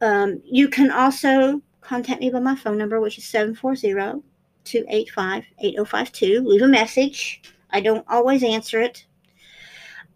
[0.00, 4.22] Um, you can also contact me by my phone number, which is 740
[4.64, 6.42] 285 8052.
[6.44, 7.42] Leave a message.
[7.70, 9.06] I don't always answer it.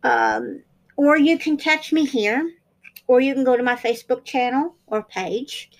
[0.02, 0.62] Um,
[0.96, 2.50] or you can catch me here,
[3.06, 5.70] or you can go to my Facebook channel or page.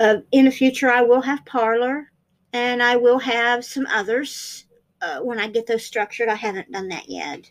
[0.00, 2.10] Uh, in the future, I will have Parler
[2.52, 4.66] and I will have some others
[5.02, 6.28] uh, when I get those structured.
[6.28, 7.50] I haven't done that yet.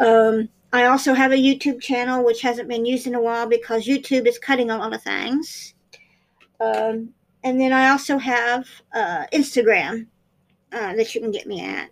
[0.00, 3.86] Um, I also have a YouTube channel which hasn't been used in a while because
[3.86, 5.74] YouTube is cutting a lot of things.
[6.60, 7.10] Um,
[7.44, 10.06] and then I also have uh, Instagram
[10.72, 11.90] uh, that you can get me at.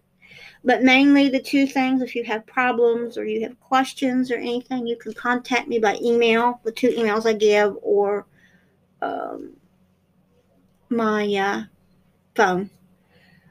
[0.63, 4.87] But mainly the two things, if you have problems or you have questions or anything,
[4.87, 8.27] you can contact me by email, the two emails I give, or
[9.01, 9.57] um,
[10.91, 11.63] my uh,
[12.35, 12.69] phone.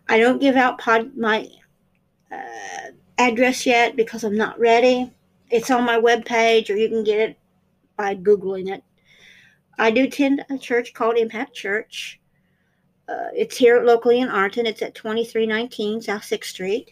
[0.08, 1.48] I don't give out pod, my
[2.32, 5.12] uh, address yet because I'm not ready.
[5.50, 7.40] It's on my webpage, or you can get it
[7.98, 8.84] by Googling it.
[9.80, 12.20] I do attend a church called Impact Church.
[13.08, 14.68] Uh, it's here locally in Arlington.
[14.68, 16.92] It's at 2319 South 6th Street.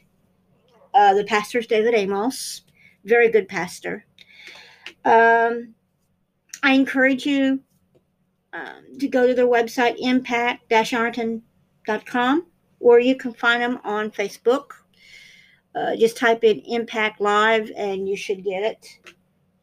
[0.98, 2.64] Uh, the pastor is David Amos,
[3.06, 4.04] very good pastor.
[5.06, 5.76] Um,
[6.64, 7.60] I encourage you
[8.52, 12.48] um, to go to their website, impact-arlington.com,
[12.80, 14.72] or you can find them on Facebook.
[15.76, 18.98] Uh, just type in Impact Live and you should get it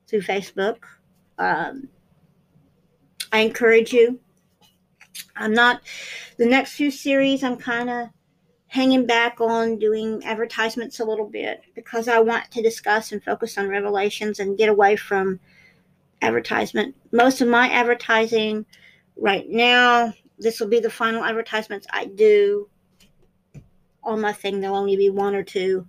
[0.06, 0.76] through Facebook.
[1.38, 1.88] Um,
[3.32, 4.20] I encourage you.
[5.34, 5.80] I'm not,
[6.36, 8.10] the next few series, I'm kind of
[8.74, 13.56] hanging back on doing advertisements a little bit because I want to discuss and focus
[13.56, 15.38] on revelations and get away from
[16.22, 16.96] advertisement.
[17.12, 18.66] Most of my advertising
[19.16, 22.68] right now, this will be the final advertisements I do
[24.02, 24.60] on my thing.
[24.60, 25.88] There'll only be one or two.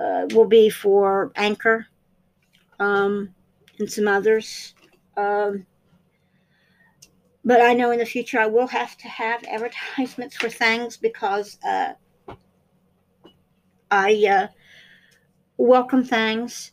[0.00, 1.88] Uh, will be for Anchor
[2.80, 3.34] um,
[3.80, 4.74] and some others.
[5.18, 5.66] Um,
[7.44, 11.58] but I know in the future I will have to have advertisements for things because
[11.66, 11.92] uh,
[13.90, 14.46] I uh,
[15.56, 16.72] welcome things.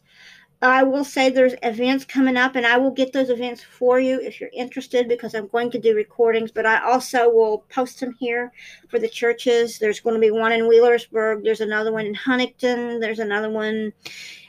[0.61, 4.19] I will say there's events coming up, and I will get those events for you
[4.19, 6.51] if you're interested because I'm going to do recordings.
[6.51, 8.51] But I also will post them here
[8.89, 9.77] for the churches.
[9.77, 13.93] There's going to be one in Wheelersburg, there's another one in Huntington, there's another one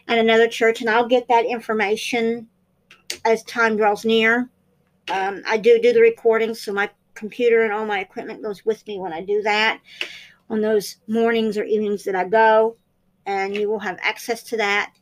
[0.09, 2.49] at another church, and I'll get that information
[3.25, 4.49] as time draws near.
[5.11, 8.87] Um, I do do the recordings, so my computer and all my equipment goes with
[8.87, 9.81] me when I do that
[10.49, 12.77] on those mornings or evenings that I go,
[13.25, 14.93] and you will have access to that.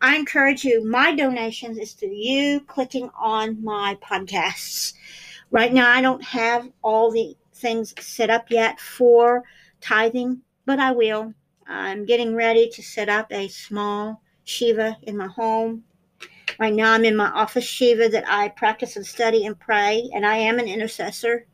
[0.00, 4.94] I encourage you, my donations is through you clicking on my podcasts.
[5.50, 9.42] Right now, I don't have all the things set up yet for
[9.80, 11.34] tithing, but I will.
[11.66, 15.84] I'm getting ready to set up a small Shiva in my home.
[16.58, 20.24] Right now, I'm in my office Shiva that I practice and study and pray, and
[20.24, 21.46] I am an intercessor.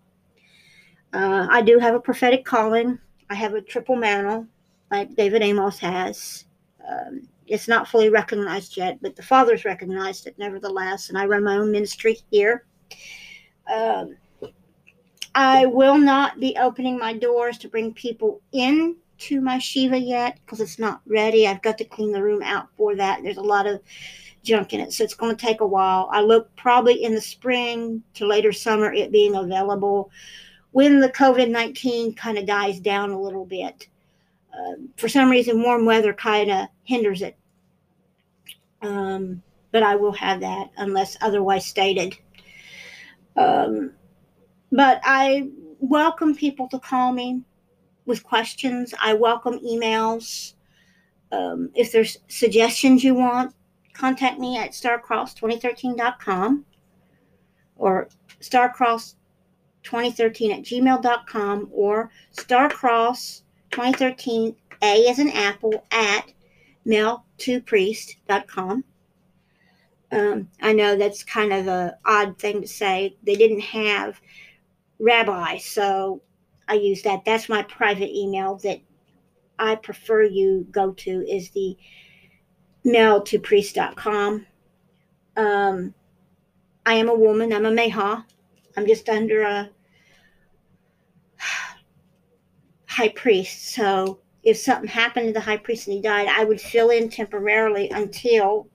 [1.12, 2.98] Uh, I do have a prophetic calling.
[3.30, 4.46] I have a triple mantle,
[4.90, 6.44] like David Amos has.
[6.86, 11.44] Um, it's not fully recognized yet, but the Father's recognized it nevertheless, and I run
[11.44, 12.66] my own ministry here.
[13.72, 14.16] Um,
[15.34, 20.38] I will not be opening my doors to bring people in to my Shiva yet
[20.40, 21.46] because it's not ready.
[21.46, 23.22] I've got to clean the room out for that.
[23.22, 23.80] There's a lot of
[24.42, 26.08] junk in it, so it's going to take a while.
[26.12, 30.10] I look probably in the spring to later summer it being available
[30.72, 33.88] when the COVID 19 kind of dies down a little bit.
[34.52, 37.36] Uh, for some reason, warm weather kind of hinders it.
[38.82, 42.16] Um, but I will have that unless otherwise stated.
[43.36, 43.92] Um,
[44.72, 47.42] but I welcome people to call me
[48.06, 48.94] with questions.
[49.00, 50.54] I welcome emails.
[51.32, 53.54] Um, if there's suggestions you want,
[54.00, 56.64] contact me at starcross2013.com
[57.76, 58.08] or
[58.40, 66.32] starcross2013 at gmail.com or starcross2013 a as an apple at
[66.86, 68.84] mail2priest.com.
[70.12, 73.18] Um, I know that's kind of a odd thing to say.
[73.22, 74.18] They didn't have
[74.98, 76.22] rabbi, so
[76.66, 77.26] I use that.
[77.26, 78.80] That's my private email that
[79.58, 81.76] I prefer you go to is the
[82.84, 84.46] mail to priest.com.
[85.36, 85.94] Um,
[86.86, 87.52] I am a woman.
[87.52, 88.24] I'm a meha.
[88.76, 89.70] I'm just under a
[92.86, 93.74] high priest.
[93.74, 97.08] So if something happened to the high priest and he died, I would fill in
[97.08, 98.68] temporarily until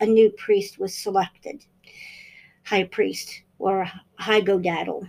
[0.00, 1.64] a new priest was selected.
[2.64, 5.06] High priest or high godaddle.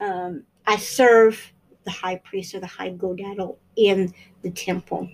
[0.00, 1.52] Um, I serve
[1.84, 5.08] the high priest or the high godaddle in the temple.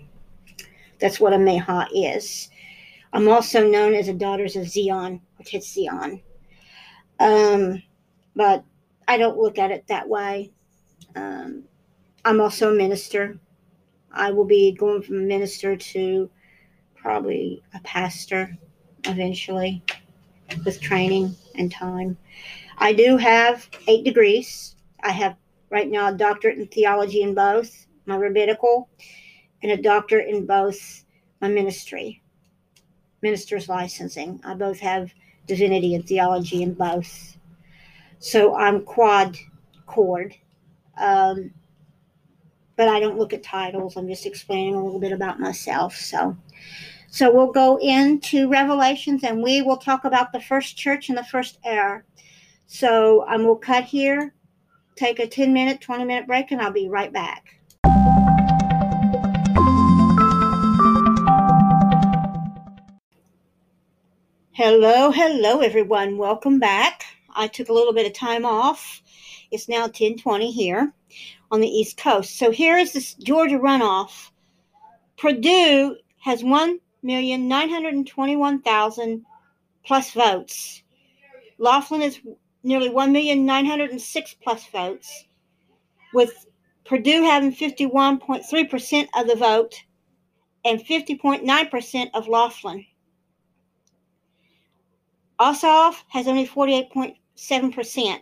[1.03, 2.49] That's what a meha is.
[3.11, 6.21] I'm also known as the daughters of Zion, which is Zion.
[7.19, 7.83] Um,
[8.37, 8.63] but
[9.05, 10.53] I don't look at it that way.
[11.13, 11.65] Um,
[12.23, 13.37] I'm also a minister.
[14.13, 16.29] I will be going from a minister to
[16.95, 18.57] probably a pastor
[19.03, 19.83] eventually
[20.63, 22.17] with training and time.
[22.77, 24.77] I do have eight degrees.
[25.03, 25.35] I have
[25.69, 28.87] right now a doctorate in theology in both my rabbinical
[29.63, 31.05] and a doctorate in both
[31.41, 32.21] my ministry,
[33.21, 34.39] minister's licensing.
[34.43, 35.11] I both have
[35.47, 37.37] divinity and theology in both.
[38.19, 39.37] So I'm quad
[39.85, 40.35] cord.
[40.97, 41.51] Um,
[42.75, 43.95] but I don't look at titles.
[43.95, 45.95] I'm just explaining a little bit about myself.
[45.95, 46.35] So,
[47.07, 51.23] so we'll go into Revelations and we will talk about the first church and the
[51.23, 52.03] first era.
[52.65, 54.33] So um, we'll cut here,
[54.95, 57.59] take a 10 minute, 20 minute break, and I'll be right back.
[64.55, 66.19] Hello, hello everyone.
[66.19, 67.05] Welcome back.
[67.35, 69.01] I took a little bit of time off.
[69.49, 70.93] It's now 1020 here
[71.49, 72.37] on the East Coast.
[72.37, 74.29] So here is this Georgia runoff.
[75.17, 79.23] Perdue has 1,921,000
[79.83, 80.83] plus votes.
[81.57, 82.19] Laughlin is
[82.61, 85.25] nearly 1,906 plus votes,
[86.13, 86.45] with
[86.85, 89.81] Perdue having 51.3% of the vote
[90.63, 92.85] and 50.9% of Laughlin.
[95.39, 98.19] Ossoff has only 48.7%.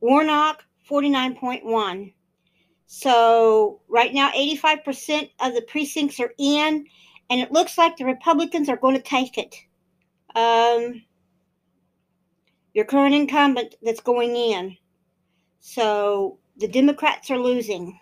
[0.00, 2.12] Warnock 49.1.
[2.86, 6.86] So right now, 85% of the precincts are in,
[7.30, 9.54] and it looks like the Republicans are going to take it.
[10.34, 11.02] Um,
[12.74, 14.76] your current incumbent that's going in.
[15.60, 17.98] So the Democrats are losing.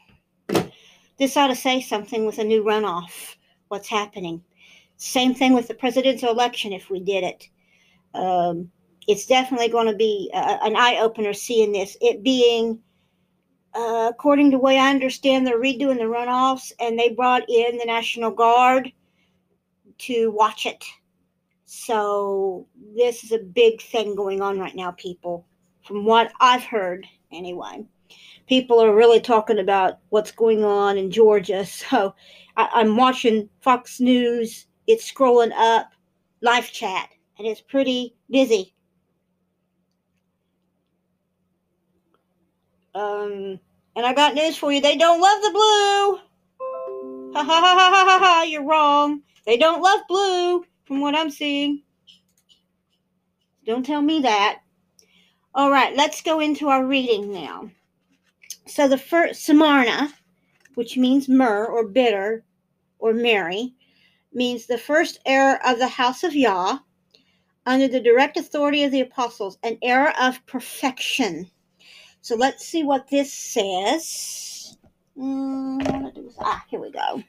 [1.19, 3.37] This ought to say something with a new runoff.
[3.69, 4.45] What's happening?
[4.97, 7.49] Same thing with the presidential election if we did it.
[8.15, 8.71] Um,
[9.07, 11.97] it's definitely going to be uh, an eye opener seeing this.
[12.01, 12.81] It being,
[13.75, 17.77] uh, according to the way I understand, they're redoing the runoffs and they brought in
[17.77, 18.93] the National Guard
[19.99, 20.85] to watch it.
[21.67, 25.47] So this is a big thing going on right now, people.
[25.83, 27.85] From what I've heard, anyway,
[28.49, 31.67] people are really talking about what's going on in Georgia.
[31.91, 32.15] So
[32.57, 34.67] I, I'm watching Fox News.
[34.87, 35.91] It's scrolling up,
[36.41, 37.09] live chat,
[37.39, 38.75] and it's pretty busy.
[42.95, 43.61] Um,
[43.95, 44.81] and I got news for you.
[44.81, 46.21] They don't love the blue.
[47.35, 48.43] Ha ha ha ha ha ha.
[48.45, 49.23] You're wrong.
[49.45, 51.83] They don't love blue, from what I'm seeing.
[53.67, 54.61] Don't tell me that.
[55.55, 57.71] All right, let's go into our reading now.
[58.67, 60.13] So the first Smyrna,
[60.75, 62.45] which means myrrh or bitter
[62.99, 63.75] or merry,
[64.37, 66.79] means the first era of the house of Yah,
[67.65, 71.51] under the direct authority of the apostles, an era of perfection.
[72.21, 74.77] So let's see what this says.
[75.19, 77.23] Mm, ah, here we go.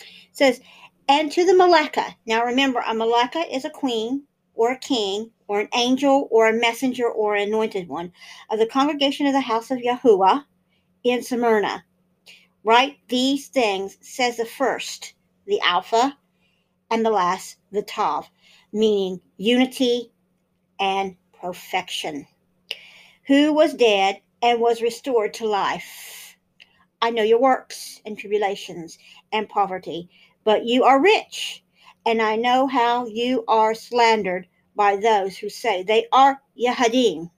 [0.00, 0.60] It says,
[1.08, 2.14] and to the Maleka.
[2.26, 4.24] Now remember, a Maleka is a queen
[4.54, 8.12] or a king or an angel or a messenger or an anointed one
[8.50, 10.44] of the congregation of the house of Yahuwah
[11.04, 11.84] in Smyrna.
[12.64, 15.14] Write these things, says the first,
[15.46, 16.16] the Alpha,
[16.90, 18.28] and the last, the Tav,
[18.72, 20.12] meaning unity
[20.78, 22.26] and perfection,
[23.26, 26.36] who was dead and was restored to life.
[27.02, 28.98] I know your works and tribulations
[29.32, 30.10] and poverty,
[30.44, 31.62] but you are rich,
[32.04, 37.30] and I know how you are slandered by those who say they are Yahadim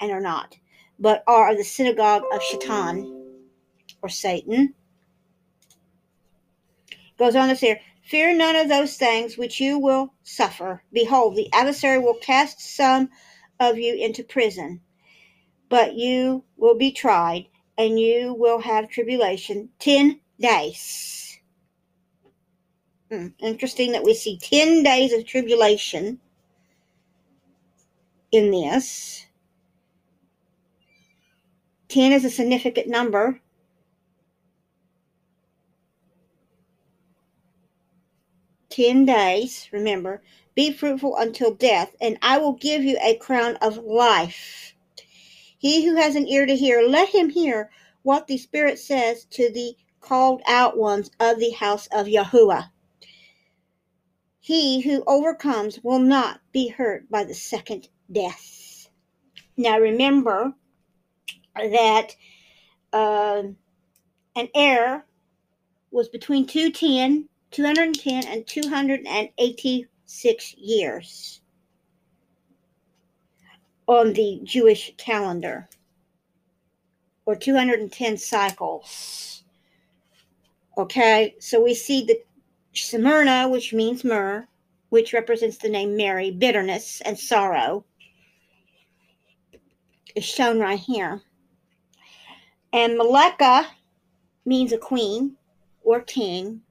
[0.00, 0.56] and are not,
[0.98, 3.36] but are of the synagogue of Shaitan
[4.02, 4.74] or Satan.
[7.18, 10.82] Goes on to say, Fear none of those things which you will suffer.
[10.92, 13.10] Behold, the adversary will cast some
[13.60, 14.80] of you into prison,
[15.68, 21.38] but you will be tried, and you will have tribulation ten days.
[23.10, 26.18] Hmm, interesting that we see 10 days of tribulation
[28.32, 29.26] in this.
[31.88, 33.40] 10 is a significant number.
[38.78, 40.22] Ten days, remember,
[40.54, 44.72] be fruitful until death, and I will give you a crown of life.
[45.58, 47.72] He who has an ear to hear, let him hear
[48.02, 52.70] what the Spirit says to the called out ones of the house of Yahuwah.
[54.38, 58.88] He who overcomes will not be hurt by the second death.
[59.56, 60.54] Now remember
[61.56, 62.14] that
[62.92, 63.42] uh,
[64.36, 65.04] an heir
[65.90, 71.40] was between 210, 210 and 286 years
[73.86, 75.66] on the Jewish calendar,
[77.24, 79.42] or 210 cycles.
[80.76, 82.20] Okay, so we see the
[82.74, 84.46] Smyrna, which means myrrh,
[84.90, 87.84] which represents the name Mary, bitterness and sorrow,
[90.14, 91.22] is shown right here.
[92.72, 93.66] And Maleka
[94.44, 95.36] means a queen
[95.82, 96.62] or king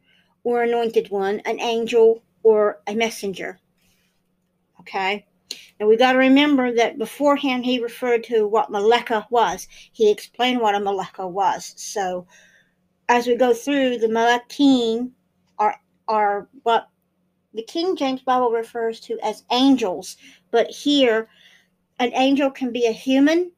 [0.48, 3.60] or anointed one, an angel or a messenger.
[4.80, 5.26] Okay?
[5.78, 9.68] Now we got to remember that beforehand he referred to what Maleka was.
[9.92, 11.74] He explained what a Maleka was.
[11.76, 12.28] So
[13.10, 15.12] as we go through, the Malakim
[15.60, 16.88] are are what
[17.54, 20.16] the King James Bible refers to as angels,
[20.50, 21.28] but here
[22.00, 23.52] an angel can be a human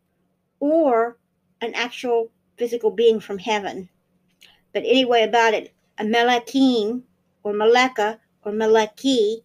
[0.60, 1.20] or
[1.62, 3.90] an actual physical being from heaven.
[4.74, 7.04] But anyway, about it, a Malakim
[7.44, 9.44] or Maleka or Malaki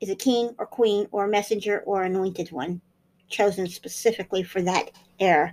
[0.00, 2.80] is a king or queen or messenger or anointed one,
[3.28, 5.52] chosen specifically for that era.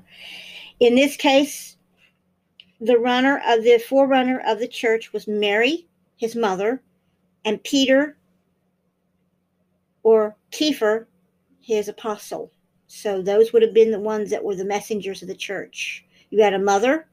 [0.80, 1.78] In this case,
[2.80, 5.88] the runner of the forerunner of the church was Mary,
[6.18, 6.82] his mother,
[7.44, 8.18] and Peter
[10.04, 11.08] or Kepher,
[11.62, 12.52] his apostle.
[12.88, 16.06] So those would have been the ones that were the messengers of the church.
[16.30, 17.08] You had a mother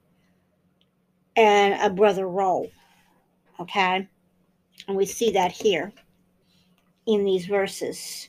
[1.35, 2.70] and a brother role.
[3.63, 4.09] Okay?
[4.89, 5.93] And we see that here
[7.07, 8.29] in these verses.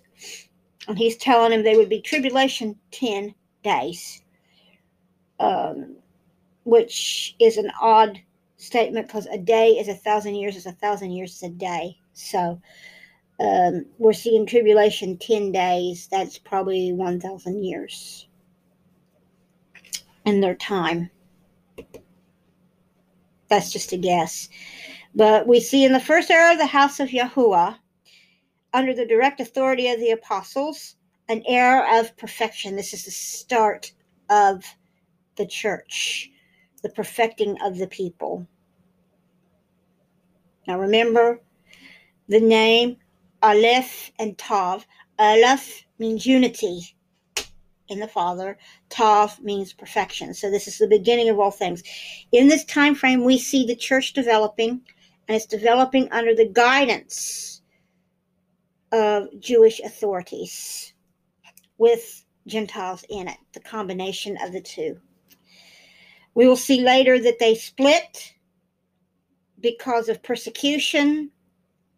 [0.88, 4.22] And he's telling them they would be tribulation 10 days,
[5.40, 5.96] um,
[6.66, 8.20] which is an odd
[8.58, 11.98] statement because a day is a thousand years, is a thousand years is a day.
[12.14, 12.62] So
[13.40, 16.08] um, we're seeing tribulation 10 days.
[16.12, 18.28] That's probably 1,000 years
[20.26, 21.10] in their time.
[23.48, 24.50] That's just a guess.
[25.16, 27.78] But we see in the first era of the house of Yahuwah,
[28.74, 30.96] under the direct authority of the apostles,
[31.30, 32.76] an era of perfection.
[32.76, 33.94] This is the start
[34.30, 34.64] of
[35.36, 36.30] the church,
[36.82, 38.48] the perfecting of the people.
[40.68, 41.42] Now remember
[42.28, 42.98] the name
[43.44, 44.88] Aleph and Tav.
[45.20, 46.96] Aleph means unity
[47.90, 48.58] in the Father.
[48.90, 50.34] Tav means perfection.
[50.34, 51.84] So this is the beginning of all things.
[52.32, 54.82] In this time frame, we see the church developing,
[55.28, 57.62] and it's developing under the guidance
[58.92, 60.94] of Jewish authorities
[61.78, 65.00] with Gentiles in it, the combination of the two.
[66.36, 68.34] We will see later that they split
[69.60, 71.32] because of persecution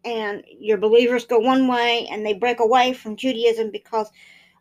[0.04, 4.08] and your believers go one way and they break away from Judaism because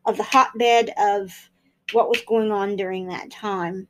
[0.05, 1.31] of the hotbed of
[1.91, 3.87] what was going on during that time.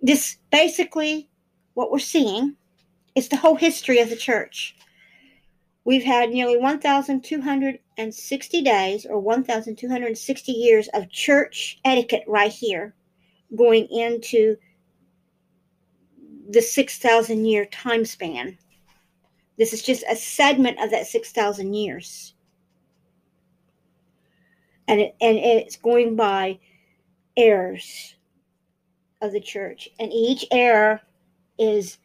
[0.00, 1.28] This basically
[1.74, 2.56] what we're seeing
[3.18, 4.76] is the whole history of the church.
[5.84, 12.94] We've had nearly 1,260 days or 1,260 years of church etiquette right here
[13.56, 14.56] going into
[16.50, 18.56] the 6,000 year time span.
[19.58, 22.34] This is just a segment of that 6,000 years.
[24.86, 26.60] And, it, and it's going by
[27.36, 28.14] eras
[29.20, 29.88] of the church.
[29.98, 31.02] And each era
[31.58, 31.98] is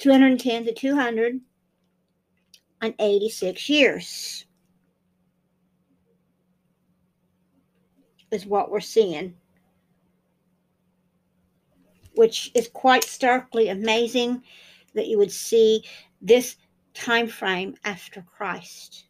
[0.00, 4.44] 210 to 286 years.
[8.32, 9.34] Is what we're seeing
[12.20, 14.42] which is quite starkly amazing
[14.94, 15.82] that you would see
[16.20, 16.56] this
[16.92, 19.06] time frame after Christ.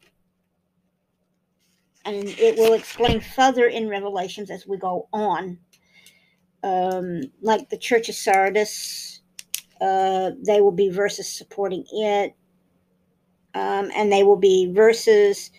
[2.04, 5.58] And it will explain further in Revelations as we go on.
[6.62, 9.19] Um, like the Church of Sardis,
[9.80, 12.34] uh, they will be versus supporting it,
[13.54, 15.50] um, and they will be versus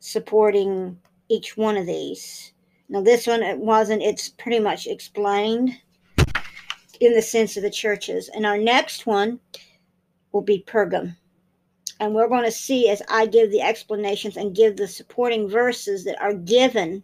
[0.00, 0.98] supporting
[1.28, 2.52] each one of these.
[2.88, 5.70] Now, this one, it wasn't, it's pretty much explained
[7.00, 8.30] in the sense of the churches.
[8.34, 9.40] And our next one
[10.32, 11.16] will be Pergam.
[12.00, 16.04] And we're going to see as I give the explanations and give the supporting verses
[16.04, 17.02] that are given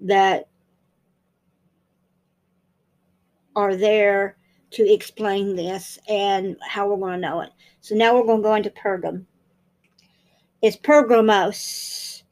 [0.00, 0.48] that
[3.54, 4.36] are there
[4.72, 7.50] to explain this and how we're going to know it.
[7.80, 9.26] So now we're going to go into Pergam.
[10.62, 12.24] It's Pergamos.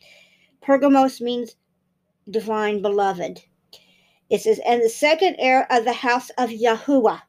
[0.60, 1.56] Pergamos means
[2.30, 3.42] divine beloved.
[4.30, 7.20] It says, and the second heir of the house of Yahuwah,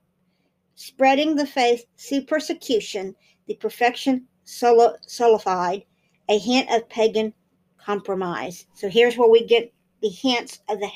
[0.76, 3.16] spreading the faith see persecution,
[3.47, 5.84] the perfection solidified,
[6.30, 7.34] a hint of pagan
[7.78, 8.66] compromise.
[8.74, 10.89] So here's where we get the hints of the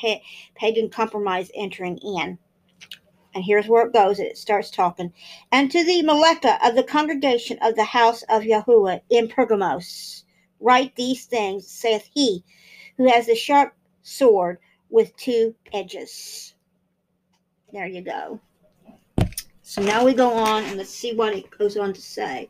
[0.55, 2.39] pagan compromise entering in.
[3.33, 4.19] And here's where it goes.
[4.19, 5.13] It starts talking.
[5.51, 10.23] And to the Meleka of the congregation of the house of Yahuwah in Pergamos,
[10.59, 12.43] write these things, saith he,
[12.97, 14.57] who has the sharp sword
[14.89, 16.55] with two edges.
[17.71, 18.39] There you go.
[19.61, 22.49] So now we go on and let's see what it goes on to say.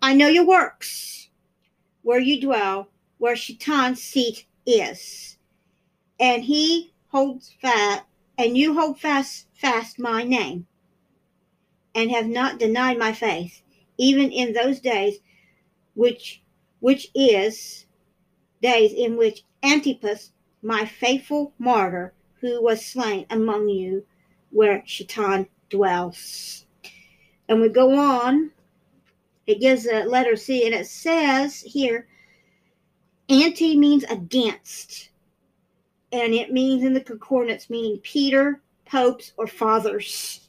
[0.00, 1.28] I know your works,
[2.02, 5.36] where you dwell, where Shaitan's seat is.
[6.20, 8.02] And he holds fast,
[8.42, 10.66] and you hold fast, fast my name,
[11.94, 13.62] and have not denied my faith,
[13.96, 15.18] even in those days
[15.94, 16.42] which
[16.80, 17.86] which is
[18.60, 24.04] days in which Antipas my faithful martyr who was slain among you
[24.50, 26.66] where Shaitan dwells.
[27.48, 28.50] And we go on,
[29.46, 32.08] it gives a letter C, and it says here,
[33.28, 35.10] anti means against.
[36.12, 40.48] And it means in the concordance meaning Peter, popes, or fathers.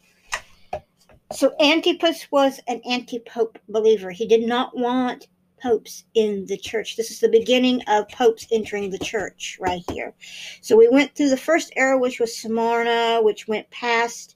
[1.32, 4.12] So Antipas was an anti pope believer.
[4.12, 5.28] He did not want
[5.64, 6.98] popes in the church.
[6.98, 10.14] This is the beginning of popes entering the church right here.
[10.62, 14.36] So we went through the first era, which was Smyrna, which went past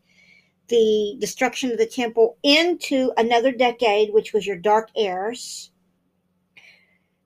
[0.70, 5.72] the destruction of the temple into another decade, which was your dark eras.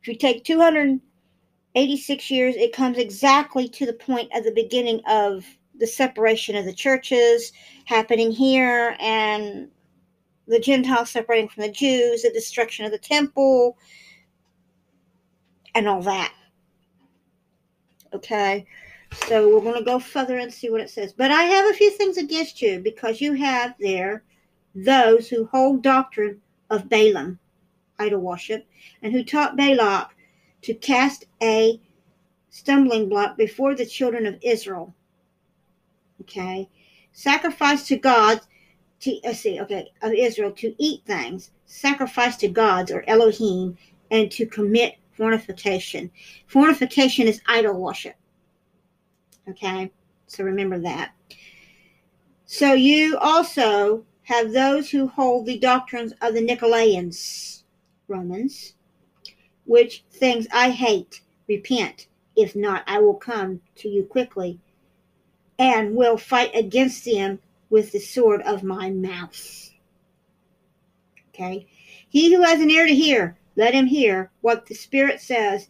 [0.01, 0.43] If you take
[1.73, 5.45] 286 years, it comes exactly to the point of the beginning of
[5.75, 7.53] the separation of the churches
[7.85, 9.69] happening here and
[10.47, 13.77] the Gentiles separating from the Jews, the destruction of the temple,
[15.73, 16.33] and all that.
[18.13, 18.65] Okay,
[19.27, 21.13] so we're going to go further and see what it says.
[21.13, 24.23] But I have a few things against you because you have there
[24.75, 27.39] those who hold doctrine of Balaam,
[27.97, 28.67] idol worship,
[29.01, 30.13] and who taught Balak
[30.61, 31.79] to cast a
[32.49, 34.93] stumbling block before the children of Israel.
[36.21, 36.69] Okay,
[37.13, 38.41] sacrifice to God
[39.01, 43.77] to let's see, okay, of Israel to eat things, sacrifice to gods or Elohim,
[44.11, 46.11] and to commit fornication.
[46.47, 48.15] Fornication is idol worship.
[49.49, 49.91] Okay,
[50.27, 51.11] so remember that.
[52.45, 57.63] So you also have those who hold the doctrines of the Nicolaitans,
[58.07, 58.75] Romans,
[59.71, 61.21] which things I hate.
[61.47, 62.07] Repent.
[62.35, 64.59] If not, I will come to you quickly
[65.57, 69.71] and will fight against them with the sword of my mouth.
[71.29, 71.67] Okay?
[72.09, 75.69] He who has an ear to hear, let him hear what the Spirit says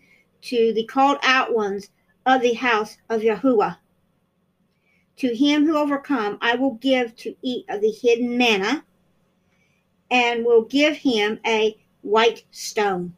[0.49, 1.91] to the called out ones
[2.25, 3.77] of the house of Yahuwah.
[5.17, 8.83] To him who overcome, I will give to eat of the hidden manna,
[10.09, 13.15] and will give him a white stone.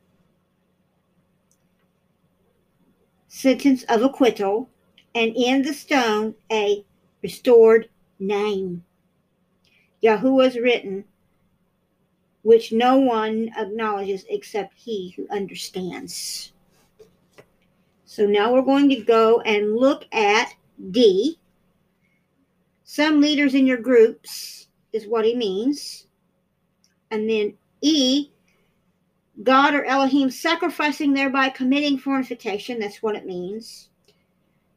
[3.35, 4.69] Sentence of acquittal,
[5.15, 6.85] and in the stone a
[7.23, 8.83] restored name.
[10.01, 11.03] Yahuwah's written,
[12.43, 16.53] which no one acknowledges except he who understands.
[18.05, 20.53] So now we're going to go and look at
[20.91, 21.39] D.
[22.83, 26.05] Some leaders in your groups is what he means.
[27.09, 28.29] And then E,
[29.41, 32.79] God or Elohim sacrificing thereby committing fornication.
[32.79, 33.89] That's what it means.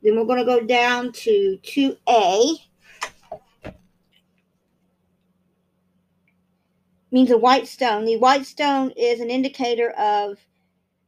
[0.03, 2.57] Then we're going to go down to 2A.
[7.11, 8.05] Means a white stone.
[8.05, 10.39] The white stone is an indicator of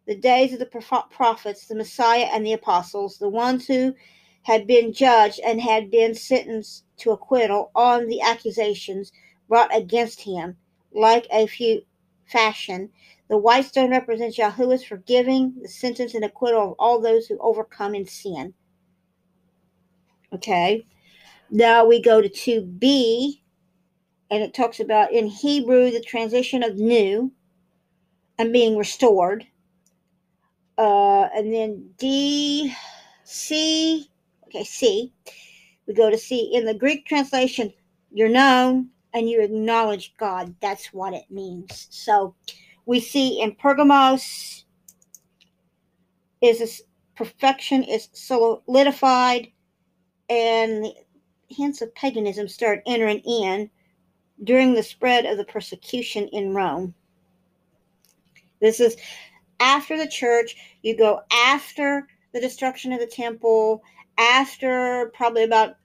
[0.06, 0.66] the days of the
[1.10, 3.94] prophets, the Messiah, and the apostles, the ones who
[4.42, 9.12] had been judged and had been sentenced to acquittal on the accusations
[9.48, 10.56] brought against him,
[10.92, 11.82] like a few
[12.26, 12.90] fashion.
[13.28, 17.94] The white stone represents Yahuwah's forgiving the sentence and acquittal of all those who overcome
[17.94, 18.54] in sin.
[20.32, 20.86] Okay.
[21.50, 23.40] Now we go to 2b,
[24.30, 27.32] and it talks about in Hebrew the transition of new
[28.38, 29.46] and being restored.
[30.76, 32.74] Uh, and then D,
[33.24, 34.08] C,
[34.46, 35.12] okay, C.
[35.86, 36.50] We go to C.
[36.54, 37.72] In the Greek translation,
[38.12, 40.54] you're known and you acknowledge God.
[40.60, 41.88] That's what it means.
[41.90, 42.34] So
[42.88, 44.64] we see in Pergamos
[46.40, 46.82] is
[47.14, 49.48] perfection is solidified
[50.30, 50.94] and the
[51.50, 53.68] hints of paganism start entering in
[54.42, 56.94] during the spread of the persecution in Rome.
[58.58, 58.96] This is
[59.60, 63.82] after the church, you go after the destruction of the temple,
[64.16, 65.76] after probably about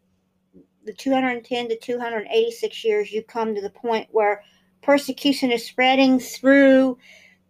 [0.85, 4.41] the 210 to 286 years, you come to the point where
[4.83, 6.97] persecution is spreading through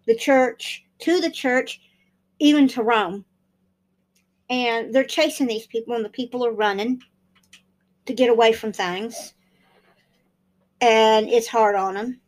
[0.07, 1.81] the church, to the church,
[2.39, 3.25] even to Rome
[4.53, 7.01] and they're chasing these people, and the people are running
[8.05, 9.33] to get away from things,
[10.81, 12.19] and it's hard on them.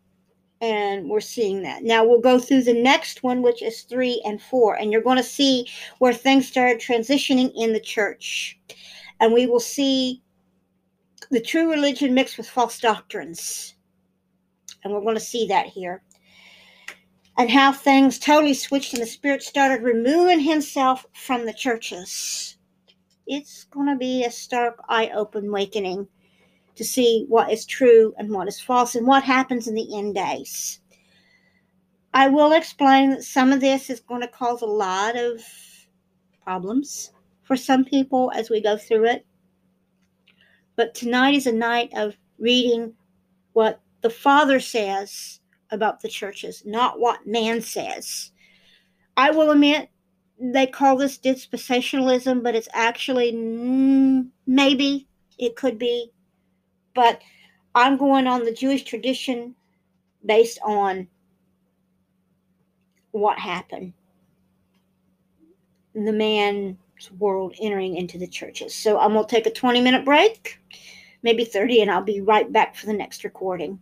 [0.61, 1.83] And we're seeing that.
[1.83, 5.17] Now we'll go through the next one, which is three and four, and you're going
[5.17, 5.67] to see
[5.99, 8.57] where things started transitioning in the church.
[9.19, 10.23] And we will see
[11.29, 13.74] the true religion mixed with false doctrines.
[14.85, 16.01] And we're going to see that here
[17.37, 22.57] and how things totally switched and the Spirit started removing himself from the churches.
[23.27, 26.07] It's going to be a stark, eye open awakening
[26.75, 30.15] to see what is true and what is false and what happens in the end
[30.15, 30.79] days.
[32.13, 35.41] I will explain that some of this is going to cause a lot of
[36.43, 37.11] problems
[37.43, 39.25] for some people as we go through it.
[40.77, 42.93] But tonight is a night of reading
[43.53, 45.39] what the Father says
[45.71, 48.29] about the churches, not what man says.
[49.17, 49.89] I will admit
[50.39, 53.31] they call this dispensationalism, but it's actually
[54.45, 55.07] maybe
[55.39, 56.11] it could be,
[56.93, 57.19] but
[57.73, 59.55] I'm going on the Jewish tradition
[60.23, 61.07] based on
[63.09, 63.93] what happened.
[65.95, 66.77] The man's
[67.17, 68.75] world entering into the churches.
[68.75, 70.59] So I'm going to take a 20 minute break,
[71.23, 73.79] maybe 30, and I'll be right back for the next recording.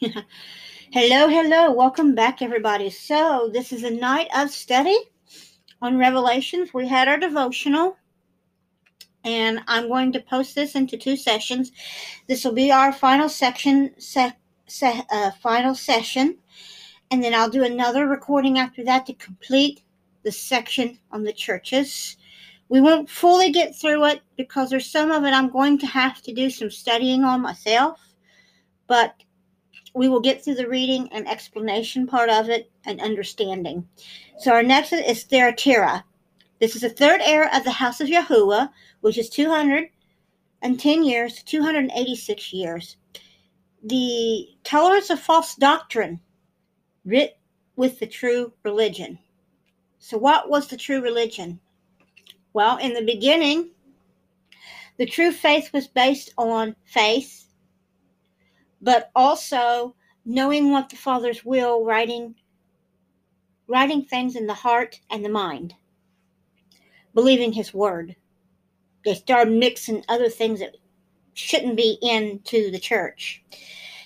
[0.00, 1.70] hello, hello.
[1.70, 2.90] Welcome back, everybody.
[2.90, 4.96] So, this is a night of study
[5.80, 6.74] on Revelations.
[6.74, 7.96] We had our devotional,
[9.22, 11.70] and I'm going to post this into two sessions.
[12.26, 14.36] This will be our final section, se-
[14.66, 16.38] se- uh, final session,
[17.12, 19.82] and then I'll do another recording after that to complete
[20.24, 22.16] the section on the churches.
[22.68, 26.20] We won't fully get through it because there's some of it I'm going to have
[26.22, 28.00] to do some studying on myself,
[28.88, 29.14] but
[29.94, 33.88] we will get through the reading and explanation part of it and understanding.
[34.38, 36.04] So our next is Thyatira.
[36.60, 38.70] This is the third era of the house of Yahuwah,
[39.00, 42.96] which is 210 years to 286 years.
[43.84, 46.20] The tolerance of false doctrine
[47.04, 47.38] writ
[47.76, 49.18] with the true religion.
[49.98, 51.60] So what was the true religion?
[52.52, 53.70] Well, in the beginning,
[54.96, 57.43] the true faith was based on faith
[58.84, 62.36] but also knowing what the Father's will, writing
[63.66, 65.74] writing things in the heart and the mind,
[67.14, 68.14] believing His word.
[69.06, 70.76] They start mixing other things that
[71.32, 73.42] shouldn't be into the church.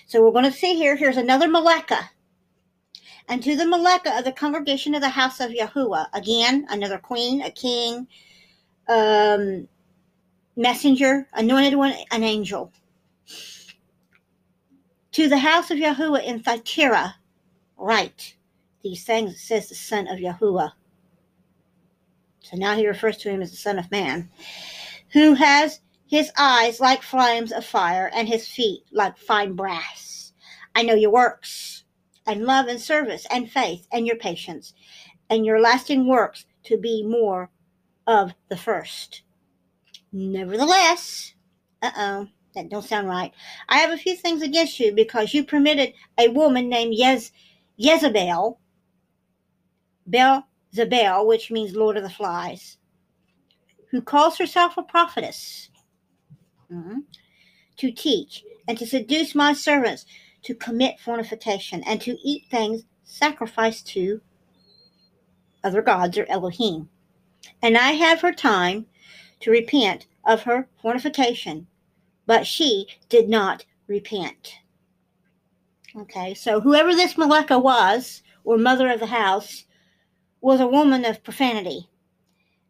[0.07, 0.95] So we're going to see here.
[0.95, 2.09] Here's another Maleka.
[3.29, 6.07] And to the Maleka of the congregation of the house of Yahuwah.
[6.15, 8.07] Again, another queen, a king,
[8.89, 9.67] um,
[10.57, 12.73] messenger, anointed one, an angel
[15.19, 17.17] to the house of Yahuwah in Thyatira,
[17.77, 18.37] write
[18.85, 20.71] these things, says the son of Yahuwah.
[22.43, 24.31] So now he refers to him as the Son of Man,
[25.13, 30.35] who has his eyes like flames of fire and his feet like fine brass.
[30.77, 31.83] I know your works,
[32.25, 34.73] and love and service and faith and your patience,
[35.29, 37.51] and your lasting works to be more
[38.07, 39.23] of the first.
[40.13, 41.35] Nevertheless,
[41.83, 42.29] uh oh,
[42.59, 43.33] that don't sound right.
[43.69, 47.33] I have a few things against you because you permitted a woman named Yez-
[47.79, 48.61] Jezebel,
[50.09, 52.79] Beelzebel, which means Lord of the Flies,
[53.91, 55.71] who calls herself a prophetess,
[56.73, 57.05] mhm,
[57.79, 60.07] to teach and to seduce my servants
[60.45, 64.21] to commit fornication and to eat things sacrificed to
[65.65, 66.91] other gods or Elohim.
[67.63, 68.87] And I have her time
[69.41, 71.69] to repent of her fornication,
[72.29, 74.53] but she did not repent.
[75.97, 79.65] Okay, so whoever this Maleka was, or mother of the house,
[80.43, 81.89] was a woman of profanity.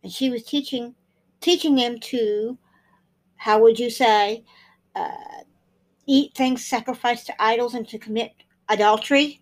[0.03, 0.95] And she was teaching
[1.41, 2.57] teaching them to,
[3.37, 4.45] how would you say,
[4.95, 5.43] uh,
[6.07, 8.33] eat things sacrificed to idols and to commit
[8.69, 9.41] adultery.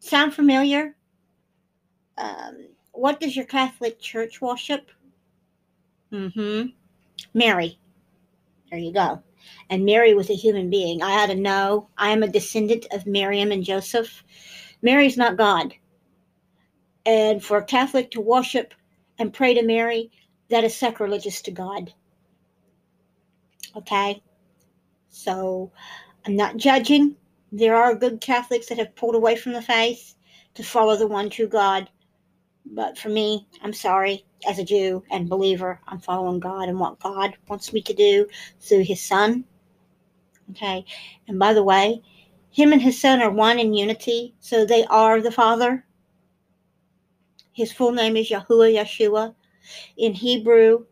[0.00, 0.96] Sound familiar?
[2.18, 4.90] Um, what does your Catholic Church worship?
[6.12, 6.68] Mm-hmm.
[7.34, 7.78] Mary.
[8.70, 9.22] There you go.
[9.70, 11.02] And Mary was a human being.
[11.02, 11.88] I ought to know.
[11.98, 14.24] I am a descendant of Miriam and Joseph.
[14.82, 15.74] Mary's not God.
[17.04, 18.74] And for a Catholic to worship
[19.18, 20.10] and pray to Mary,
[20.50, 21.92] that is sacrilegious to God.
[23.76, 24.22] Okay?
[25.08, 25.70] So
[26.26, 27.16] I'm not judging.
[27.52, 30.14] There are good Catholics that have pulled away from the faith
[30.54, 31.88] to follow the one true God.
[32.72, 36.98] But for me, I'm sorry, as a Jew and believer, I'm following God and what
[36.98, 38.26] God wants me to do
[38.60, 39.44] through His Son.
[40.50, 40.84] Okay?
[41.28, 42.02] And by the way,
[42.50, 45.84] Him and His Son are one in unity, so they are the Father.
[47.52, 49.34] His full name is Yahuwah Yeshua.
[49.96, 50.84] In Hebrew,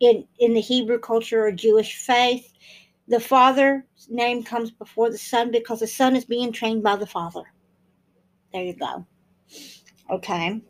[0.00, 2.52] in, in the Hebrew culture or Jewish faith,
[3.08, 7.06] the Father's name comes before the Son because the Son is being trained by the
[7.06, 7.42] Father.
[8.52, 9.06] There you go.
[10.10, 10.60] Okay.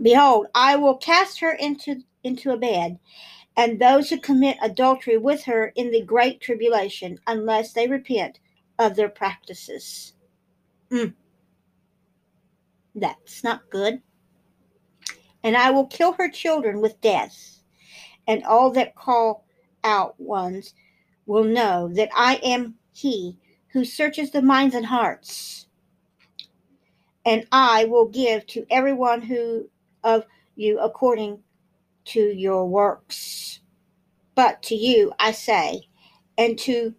[0.00, 2.98] Behold, I will cast her into into a bed,
[3.56, 8.40] and those who commit adultery with her in the great tribulation, unless they repent
[8.78, 10.14] of their practices.
[10.90, 11.14] Mm.
[12.94, 14.02] That's not good.
[15.42, 17.60] And I will kill her children with death,
[18.26, 19.44] and all that call
[19.84, 20.74] out ones
[21.26, 23.36] will know that I am he
[23.68, 25.66] who searches the minds and hearts.
[27.24, 29.68] And I will give to everyone who
[30.06, 31.40] of you according
[32.06, 33.60] to your works.
[34.34, 35.88] But to you I say,
[36.38, 36.94] and to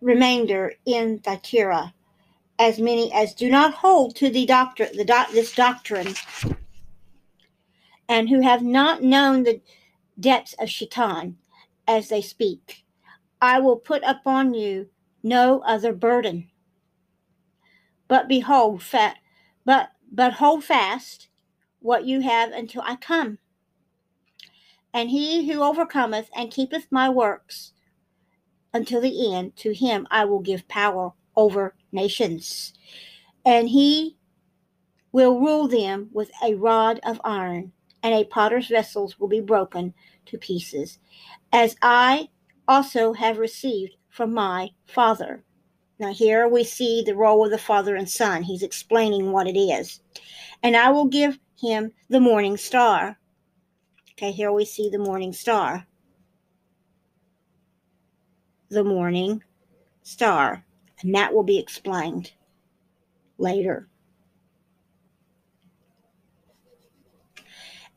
[0.00, 1.94] remainder in Thyatira,
[2.58, 6.14] as many as do not hold to the doctrine, the doc, this doctrine,
[8.08, 9.60] and who have not known the
[10.20, 11.36] depths of Shaitan
[11.88, 12.84] as they speak.
[13.40, 14.88] I will put upon you
[15.22, 16.50] no other burden.
[18.08, 19.16] But behold, fat,
[19.64, 21.28] but but hold fast
[21.86, 23.38] what you have until I come.
[24.92, 27.72] And he who overcometh and keepeth my works
[28.74, 32.74] until the end, to him I will give power over nations.
[33.44, 34.16] And he
[35.12, 37.72] will rule them with a rod of iron,
[38.02, 39.94] and a potter's vessels will be broken
[40.26, 40.98] to pieces,
[41.52, 42.28] as I
[42.66, 45.44] also have received from my Father.
[45.98, 48.42] Now, here we see the role of the Father and Son.
[48.42, 50.00] He's explaining what it is.
[50.62, 53.18] And I will give him the morning star.
[54.12, 55.86] Okay, here we see the morning star.
[58.70, 59.42] The morning
[60.02, 60.64] star.
[61.02, 62.32] And that will be explained
[63.38, 63.88] later.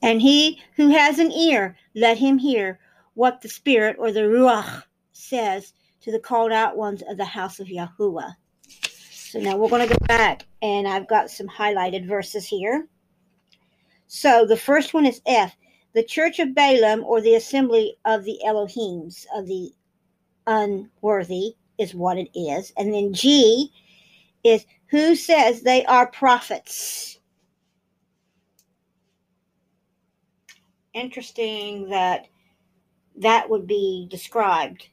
[0.01, 2.79] And he who has an ear, let him hear
[3.15, 7.59] what the Spirit or the Ruach says to the called out ones of the house
[7.59, 8.33] of Yahuwah.
[8.81, 12.87] So now we're going to go back, and I've got some highlighted verses here.
[14.11, 15.55] So the first one is F,
[15.93, 19.71] the church of Balaam or the assembly of the Elohims, of the
[20.47, 22.73] unworthy, is what it is.
[22.75, 23.71] And then G
[24.43, 27.19] is who says they are prophets.
[30.95, 32.25] Interesting that
[33.15, 34.87] that would be described.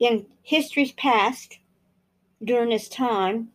[0.00, 1.58] In history's past,
[2.42, 3.50] during this time,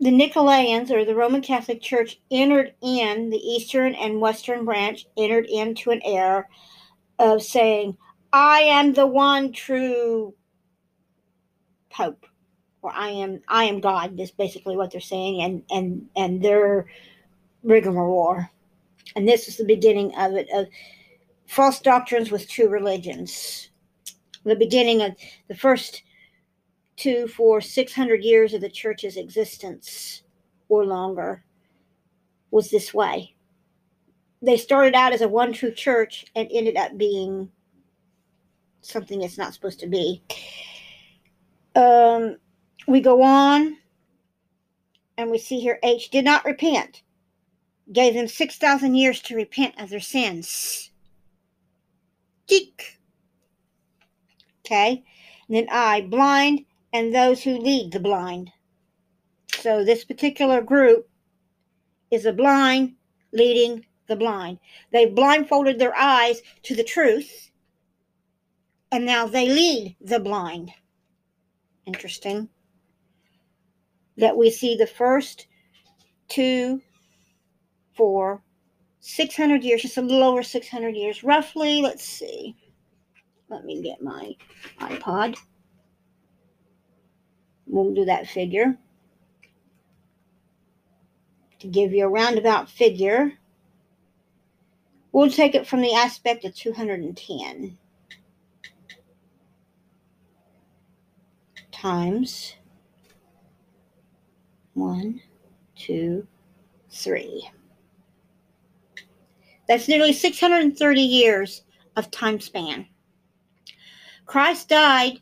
[0.00, 5.46] the Nicolaitans, or the Roman Catholic Church, entered in, the Eastern and Western branch entered
[5.46, 6.46] into an era
[7.18, 7.96] of saying,
[8.32, 10.34] I am the one true
[11.90, 12.26] Pope,
[12.82, 16.86] or I am I am God, is basically what they're saying, and and and their
[17.64, 18.44] rigmarole.
[19.16, 20.66] And this was the beginning of it of
[21.46, 23.70] false doctrines with true religions.
[24.44, 25.16] The beginning of
[25.48, 26.02] the first
[26.98, 30.22] two for 600 years of the church's existence
[30.68, 31.44] or longer
[32.50, 33.34] was this way.
[34.42, 37.50] They started out as a one true church and ended up being
[38.82, 40.22] something it's not supposed to be.
[41.74, 42.36] Um,
[42.86, 43.76] we go on
[45.16, 47.02] and we see here H did not repent,
[47.92, 50.90] gave them 6,000 years to repent of their sins.
[54.64, 55.02] Okay.
[55.48, 58.50] And then I, blind, and those who lead the blind.
[59.60, 61.08] So this particular group
[62.10, 62.94] is a blind
[63.32, 64.58] leading the blind.
[64.92, 67.50] They blindfolded their eyes to the truth,
[68.90, 70.72] and now they lead the blind.
[71.86, 72.48] Interesting
[74.16, 75.46] that we see the first
[76.28, 76.82] two,
[77.94, 78.42] four,
[79.00, 81.80] 600 years, just a little over 600 years, roughly.
[81.80, 82.56] Let's see.
[83.48, 84.34] Let me get my
[84.80, 85.38] iPod.
[87.68, 88.76] We'll do that figure.
[91.60, 93.32] To give you a roundabout figure,
[95.12, 97.76] we'll take it from the aspect of 210
[101.72, 102.54] times
[104.74, 105.20] one,
[105.76, 106.26] two,
[106.90, 107.50] three.
[109.66, 111.62] That's nearly 630 years
[111.96, 112.86] of time span.
[114.24, 115.20] Christ died,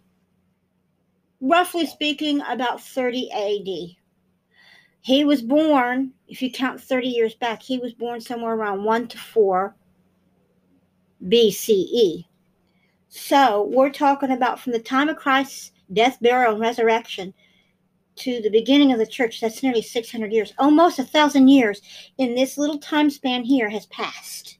[1.41, 3.97] roughly speaking, about 30 AD.
[5.01, 9.09] He was born, if you count 30 years back, he was born somewhere around 1
[9.09, 9.76] to 4
[11.24, 12.24] BCE.
[13.09, 17.32] So we're talking about from the time of Christ's death, burial, and resurrection
[18.16, 21.82] to the beginning of the church, that's nearly 600 years, almost a thousand years
[22.18, 24.59] in this little time span here has passed.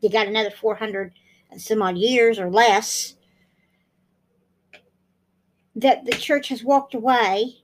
[0.00, 1.12] You got another 400
[1.50, 3.16] and some odd years or less
[5.76, 7.62] that the church has walked away,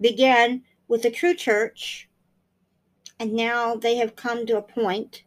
[0.00, 2.08] began with the true church,
[3.18, 5.22] and now they have come to a point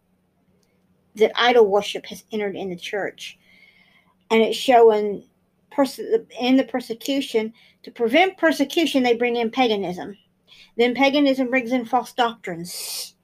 [1.15, 3.37] that idol worship has entered in the church.
[4.29, 5.23] And it's showing
[6.39, 7.53] in the persecution
[7.83, 10.17] to prevent persecution, they bring in paganism.
[10.77, 13.15] Then paganism brings in false doctrines.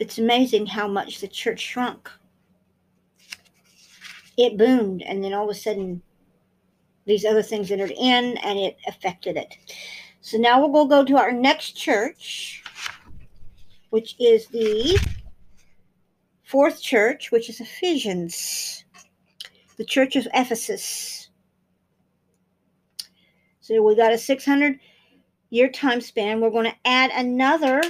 [0.00, 2.10] It's amazing how much the church shrunk.
[4.38, 6.00] It boomed, and then all of a sudden,
[7.04, 9.54] these other things entered in and it affected it.
[10.22, 12.64] So now we'll go to our next church,
[13.90, 14.98] which is the
[16.44, 18.86] fourth church, which is Ephesians,
[19.76, 21.28] the church of Ephesus.
[23.60, 24.80] So we got a 600
[25.50, 26.40] year time span.
[26.40, 27.82] We're going to add another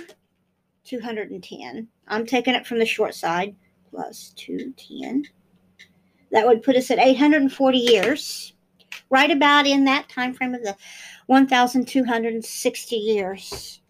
[0.84, 1.86] 210.
[2.10, 3.54] I'm taking it from the short side,
[3.88, 5.24] plus 210.
[6.32, 8.52] That would put us at 840 years,
[9.10, 10.76] right about in that time frame of the
[11.26, 13.80] 1,260 years.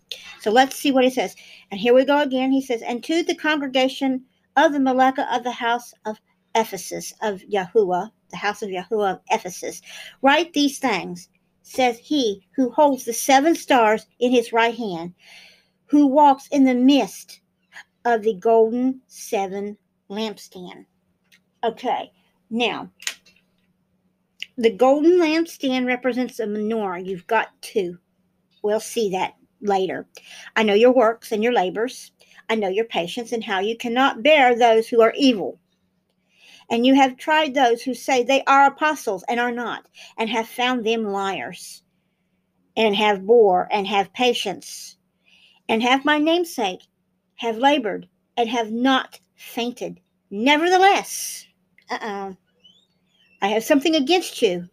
[0.41, 1.35] So let's see what he says.
[1.71, 2.53] And here we go again.
[2.53, 4.25] He says, And to the congregation
[4.57, 6.21] of the Malacca of the house of
[6.55, 9.81] Ephesus, of Yahuwah, the house of Yahuwah of Ephesus.
[10.21, 11.29] Write these things,
[11.62, 15.14] says he who holds the seven stars in his right hand,
[15.87, 17.41] who walks in the midst
[18.05, 19.76] of the golden seven
[20.09, 20.86] lampstand.
[21.62, 22.11] Okay,
[22.48, 22.90] now
[24.57, 27.05] the golden lampstand represents a menorah.
[27.05, 27.98] You've got two.
[28.62, 30.07] We'll see that later.
[30.57, 32.12] I know your works and your labors
[32.51, 35.61] I know your patience and how you cannot bear those who are evil.
[36.68, 39.86] And you have tried those who say they are apostles and are not,
[40.18, 41.84] and have found them liars,
[42.76, 44.96] and have bore and have patience,
[45.68, 46.80] and have my namesake,
[47.41, 49.99] have labored, and have not fainted.
[50.30, 51.47] Nevertheless,
[51.91, 52.34] uh-uh,
[53.41, 54.68] I have something against you.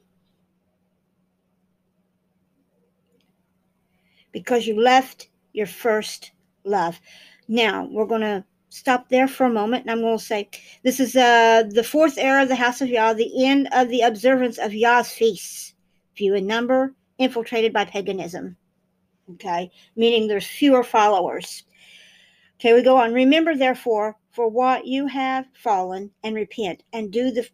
[4.33, 6.31] Because you left your first
[6.65, 6.99] love.
[7.47, 10.49] Now, we're going to stop there for a moment and I'm going to say
[10.83, 14.01] this is uh, the fourth era of the house of Yah, the end of the
[14.01, 15.73] observance of Yah's feasts,
[16.15, 18.57] few in number, infiltrated by paganism.
[19.35, 21.63] Okay, meaning there's fewer followers.
[22.59, 23.13] Okay, we go on.
[23.13, 27.47] Remember, therefore, for what you have fallen, and repent, and do the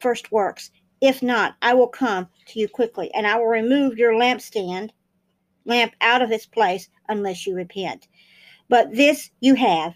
[0.00, 0.70] first works.
[1.00, 4.90] If not, I will come to you quickly, and I will remove your lampstand,
[5.64, 8.08] lamp out of its place, unless you repent.
[8.68, 9.94] But this you have,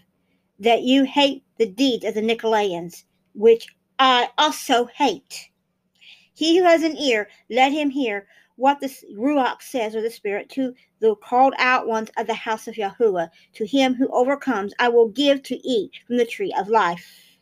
[0.59, 3.03] that you hate the deeds of the Nicolaitans,
[3.33, 3.67] which
[3.99, 5.49] I also hate.
[6.33, 8.87] He who has an ear, let him hear what the
[9.17, 13.29] Ruach says, or the Spirit, to the called out ones of the house of Yahuwah.
[13.53, 17.37] To him who overcomes, I will give to eat from the tree of life.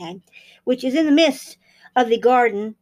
[0.00, 0.20] Okay,
[0.64, 1.58] which is in the midst
[1.96, 2.74] of the garden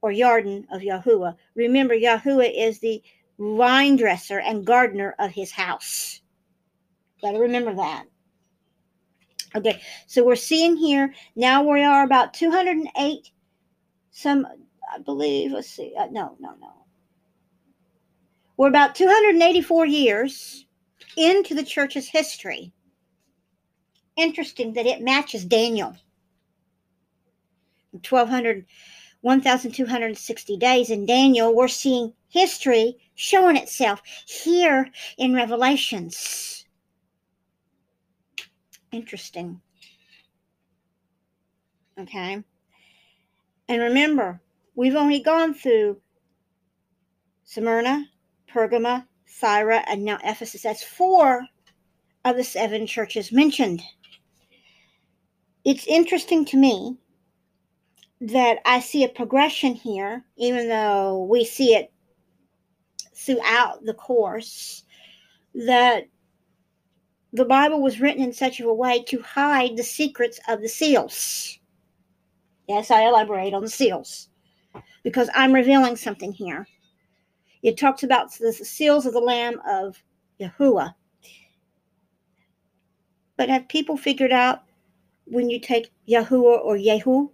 [0.00, 1.36] or yarden of Yahuwah.
[1.54, 3.02] Remember, Yahuwah is the
[3.38, 6.20] vine dresser and gardener of his house.
[7.20, 8.04] Got to remember that.
[9.54, 13.30] Okay, so we're seeing here now we are about 208,
[14.10, 14.46] some,
[14.92, 16.86] I believe, let's see, uh, no, no, no.
[18.56, 20.66] We're about 284 years
[21.16, 22.72] into the church's history.
[24.16, 25.96] Interesting that it matches Daniel.
[27.92, 28.66] 1200,
[29.20, 36.64] 1260 days in Daniel, we're seeing history showing itself here in Revelations.
[38.90, 39.60] Interesting.
[41.98, 42.42] Okay.
[43.68, 44.40] And remember,
[44.74, 46.00] we've only gone through
[47.44, 48.06] Smyrna,
[48.50, 50.62] Pergama, Thyatira, and now Ephesus.
[50.62, 51.46] That's four
[52.24, 53.82] of the seven churches mentioned.
[55.64, 56.96] It's interesting to me
[58.20, 61.92] that I see a progression here, even though we see it
[63.14, 64.84] throughout the course,
[65.54, 66.04] that
[67.32, 71.58] the Bible was written in such a way to hide the secrets of the seals.
[72.68, 74.28] Yes, I elaborate on the seals
[75.02, 76.66] because I'm revealing something here.
[77.62, 80.02] It talks about the seals of the Lamb of
[80.40, 80.94] Yahuwah.
[83.36, 84.62] But have people figured out
[85.24, 87.30] when you take Yahuwah or Yehu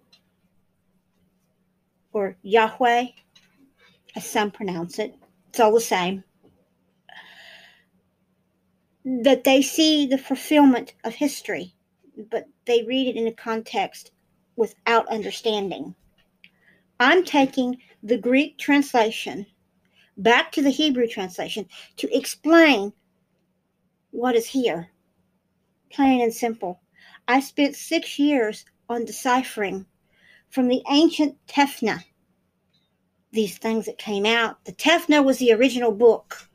[2.12, 3.06] or Yahweh,
[4.16, 5.14] as some pronounce it,
[5.48, 6.24] it's all the same
[9.22, 11.74] that they see the fulfillment of history,
[12.30, 14.10] but they read it in a context
[14.56, 15.94] without understanding.
[17.00, 19.46] I'm taking the Greek translation
[20.16, 22.92] back to the Hebrew translation to explain
[24.10, 24.90] what is here.
[25.90, 26.80] Plain and simple.
[27.26, 29.86] I spent six years on deciphering
[30.50, 32.04] from the ancient Tefna
[33.30, 34.64] these things that came out.
[34.64, 36.48] The Tefna was the original book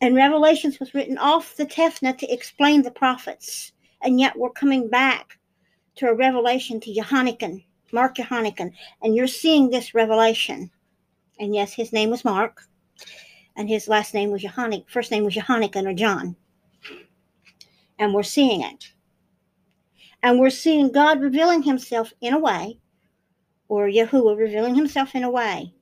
[0.00, 3.72] and Revelations was written off the Tefna to explain the prophets.
[4.02, 5.38] And yet we're coming back
[5.96, 7.64] to a revelation to Johannikan,
[7.94, 8.72] Mark Johannikan.
[9.02, 10.70] And you're seeing this revelation.
[11.38, 12.62] And yes, his name was Mark.
[13.56, 14.90] And his last name was Johannik.
[14.90, 16.36] First name was Johannikan or John.
[17.98, 18.92] And we're seeing it.
[20.22, 22.80] And we're seeing God revealing himself in a way,
[23.68, 25.74] or Yahuwah revealing himself in a way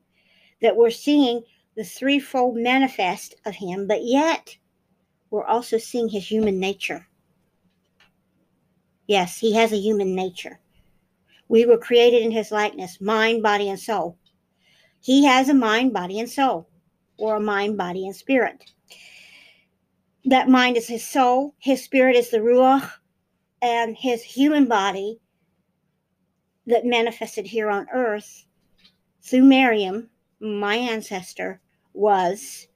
[0.61, 1.43] that we're seeing
[1.77, 4.57] the threefold manifest of him, but yet
[5.31, 7.07] we're also seeing his human nature.
[9.07, 10.61] Yes, he has a human nature.
[11.53, 14.17] We were created in his likeness, mind, body, and soul.
[15.03, 16.67] He has a mind, body, and soul,
[17.19, 18.73] or a mind, body, and spirit.
[20.25, 22.91] That mind is his soul, his spirit is the Ruach,
[23.61, 25.21] and his human body
[26.67, 28.47] that manifested here on earth
[29.21, 30.09] through Miriam
[30.41, 31.61] my ancestor
[31.93, 32.67] was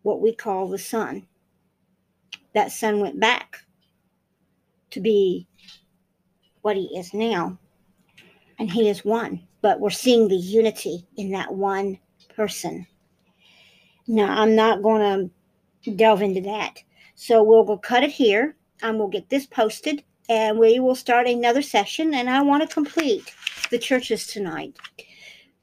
[0.00, 1.26] what we call the son.
[2.54, 3.66] That son went back
[4.92, 5.46] to be
[6.62, 7.58] what he is now.
[8.58, 11.98] And he is one, but we're seeing the unity in that one
[12.34, 12.86] person.
[14.06, 15.30] Now, I'm not going
[15.82, 16.82] to delve into that.
[17.14, 21.26] So we'll go cut it here and we'll get this posted and we will start
[21.26, 22.14] another session.
[22.14, 23.34] And I want to complete
[23.70, 24.76] the churches tonight.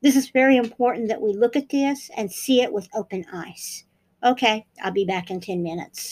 [0.02, 3.86] This is very important that we look at this and see it with open eyes.
[4.24, 6.12] Okay, I'll be back in 10 minutes.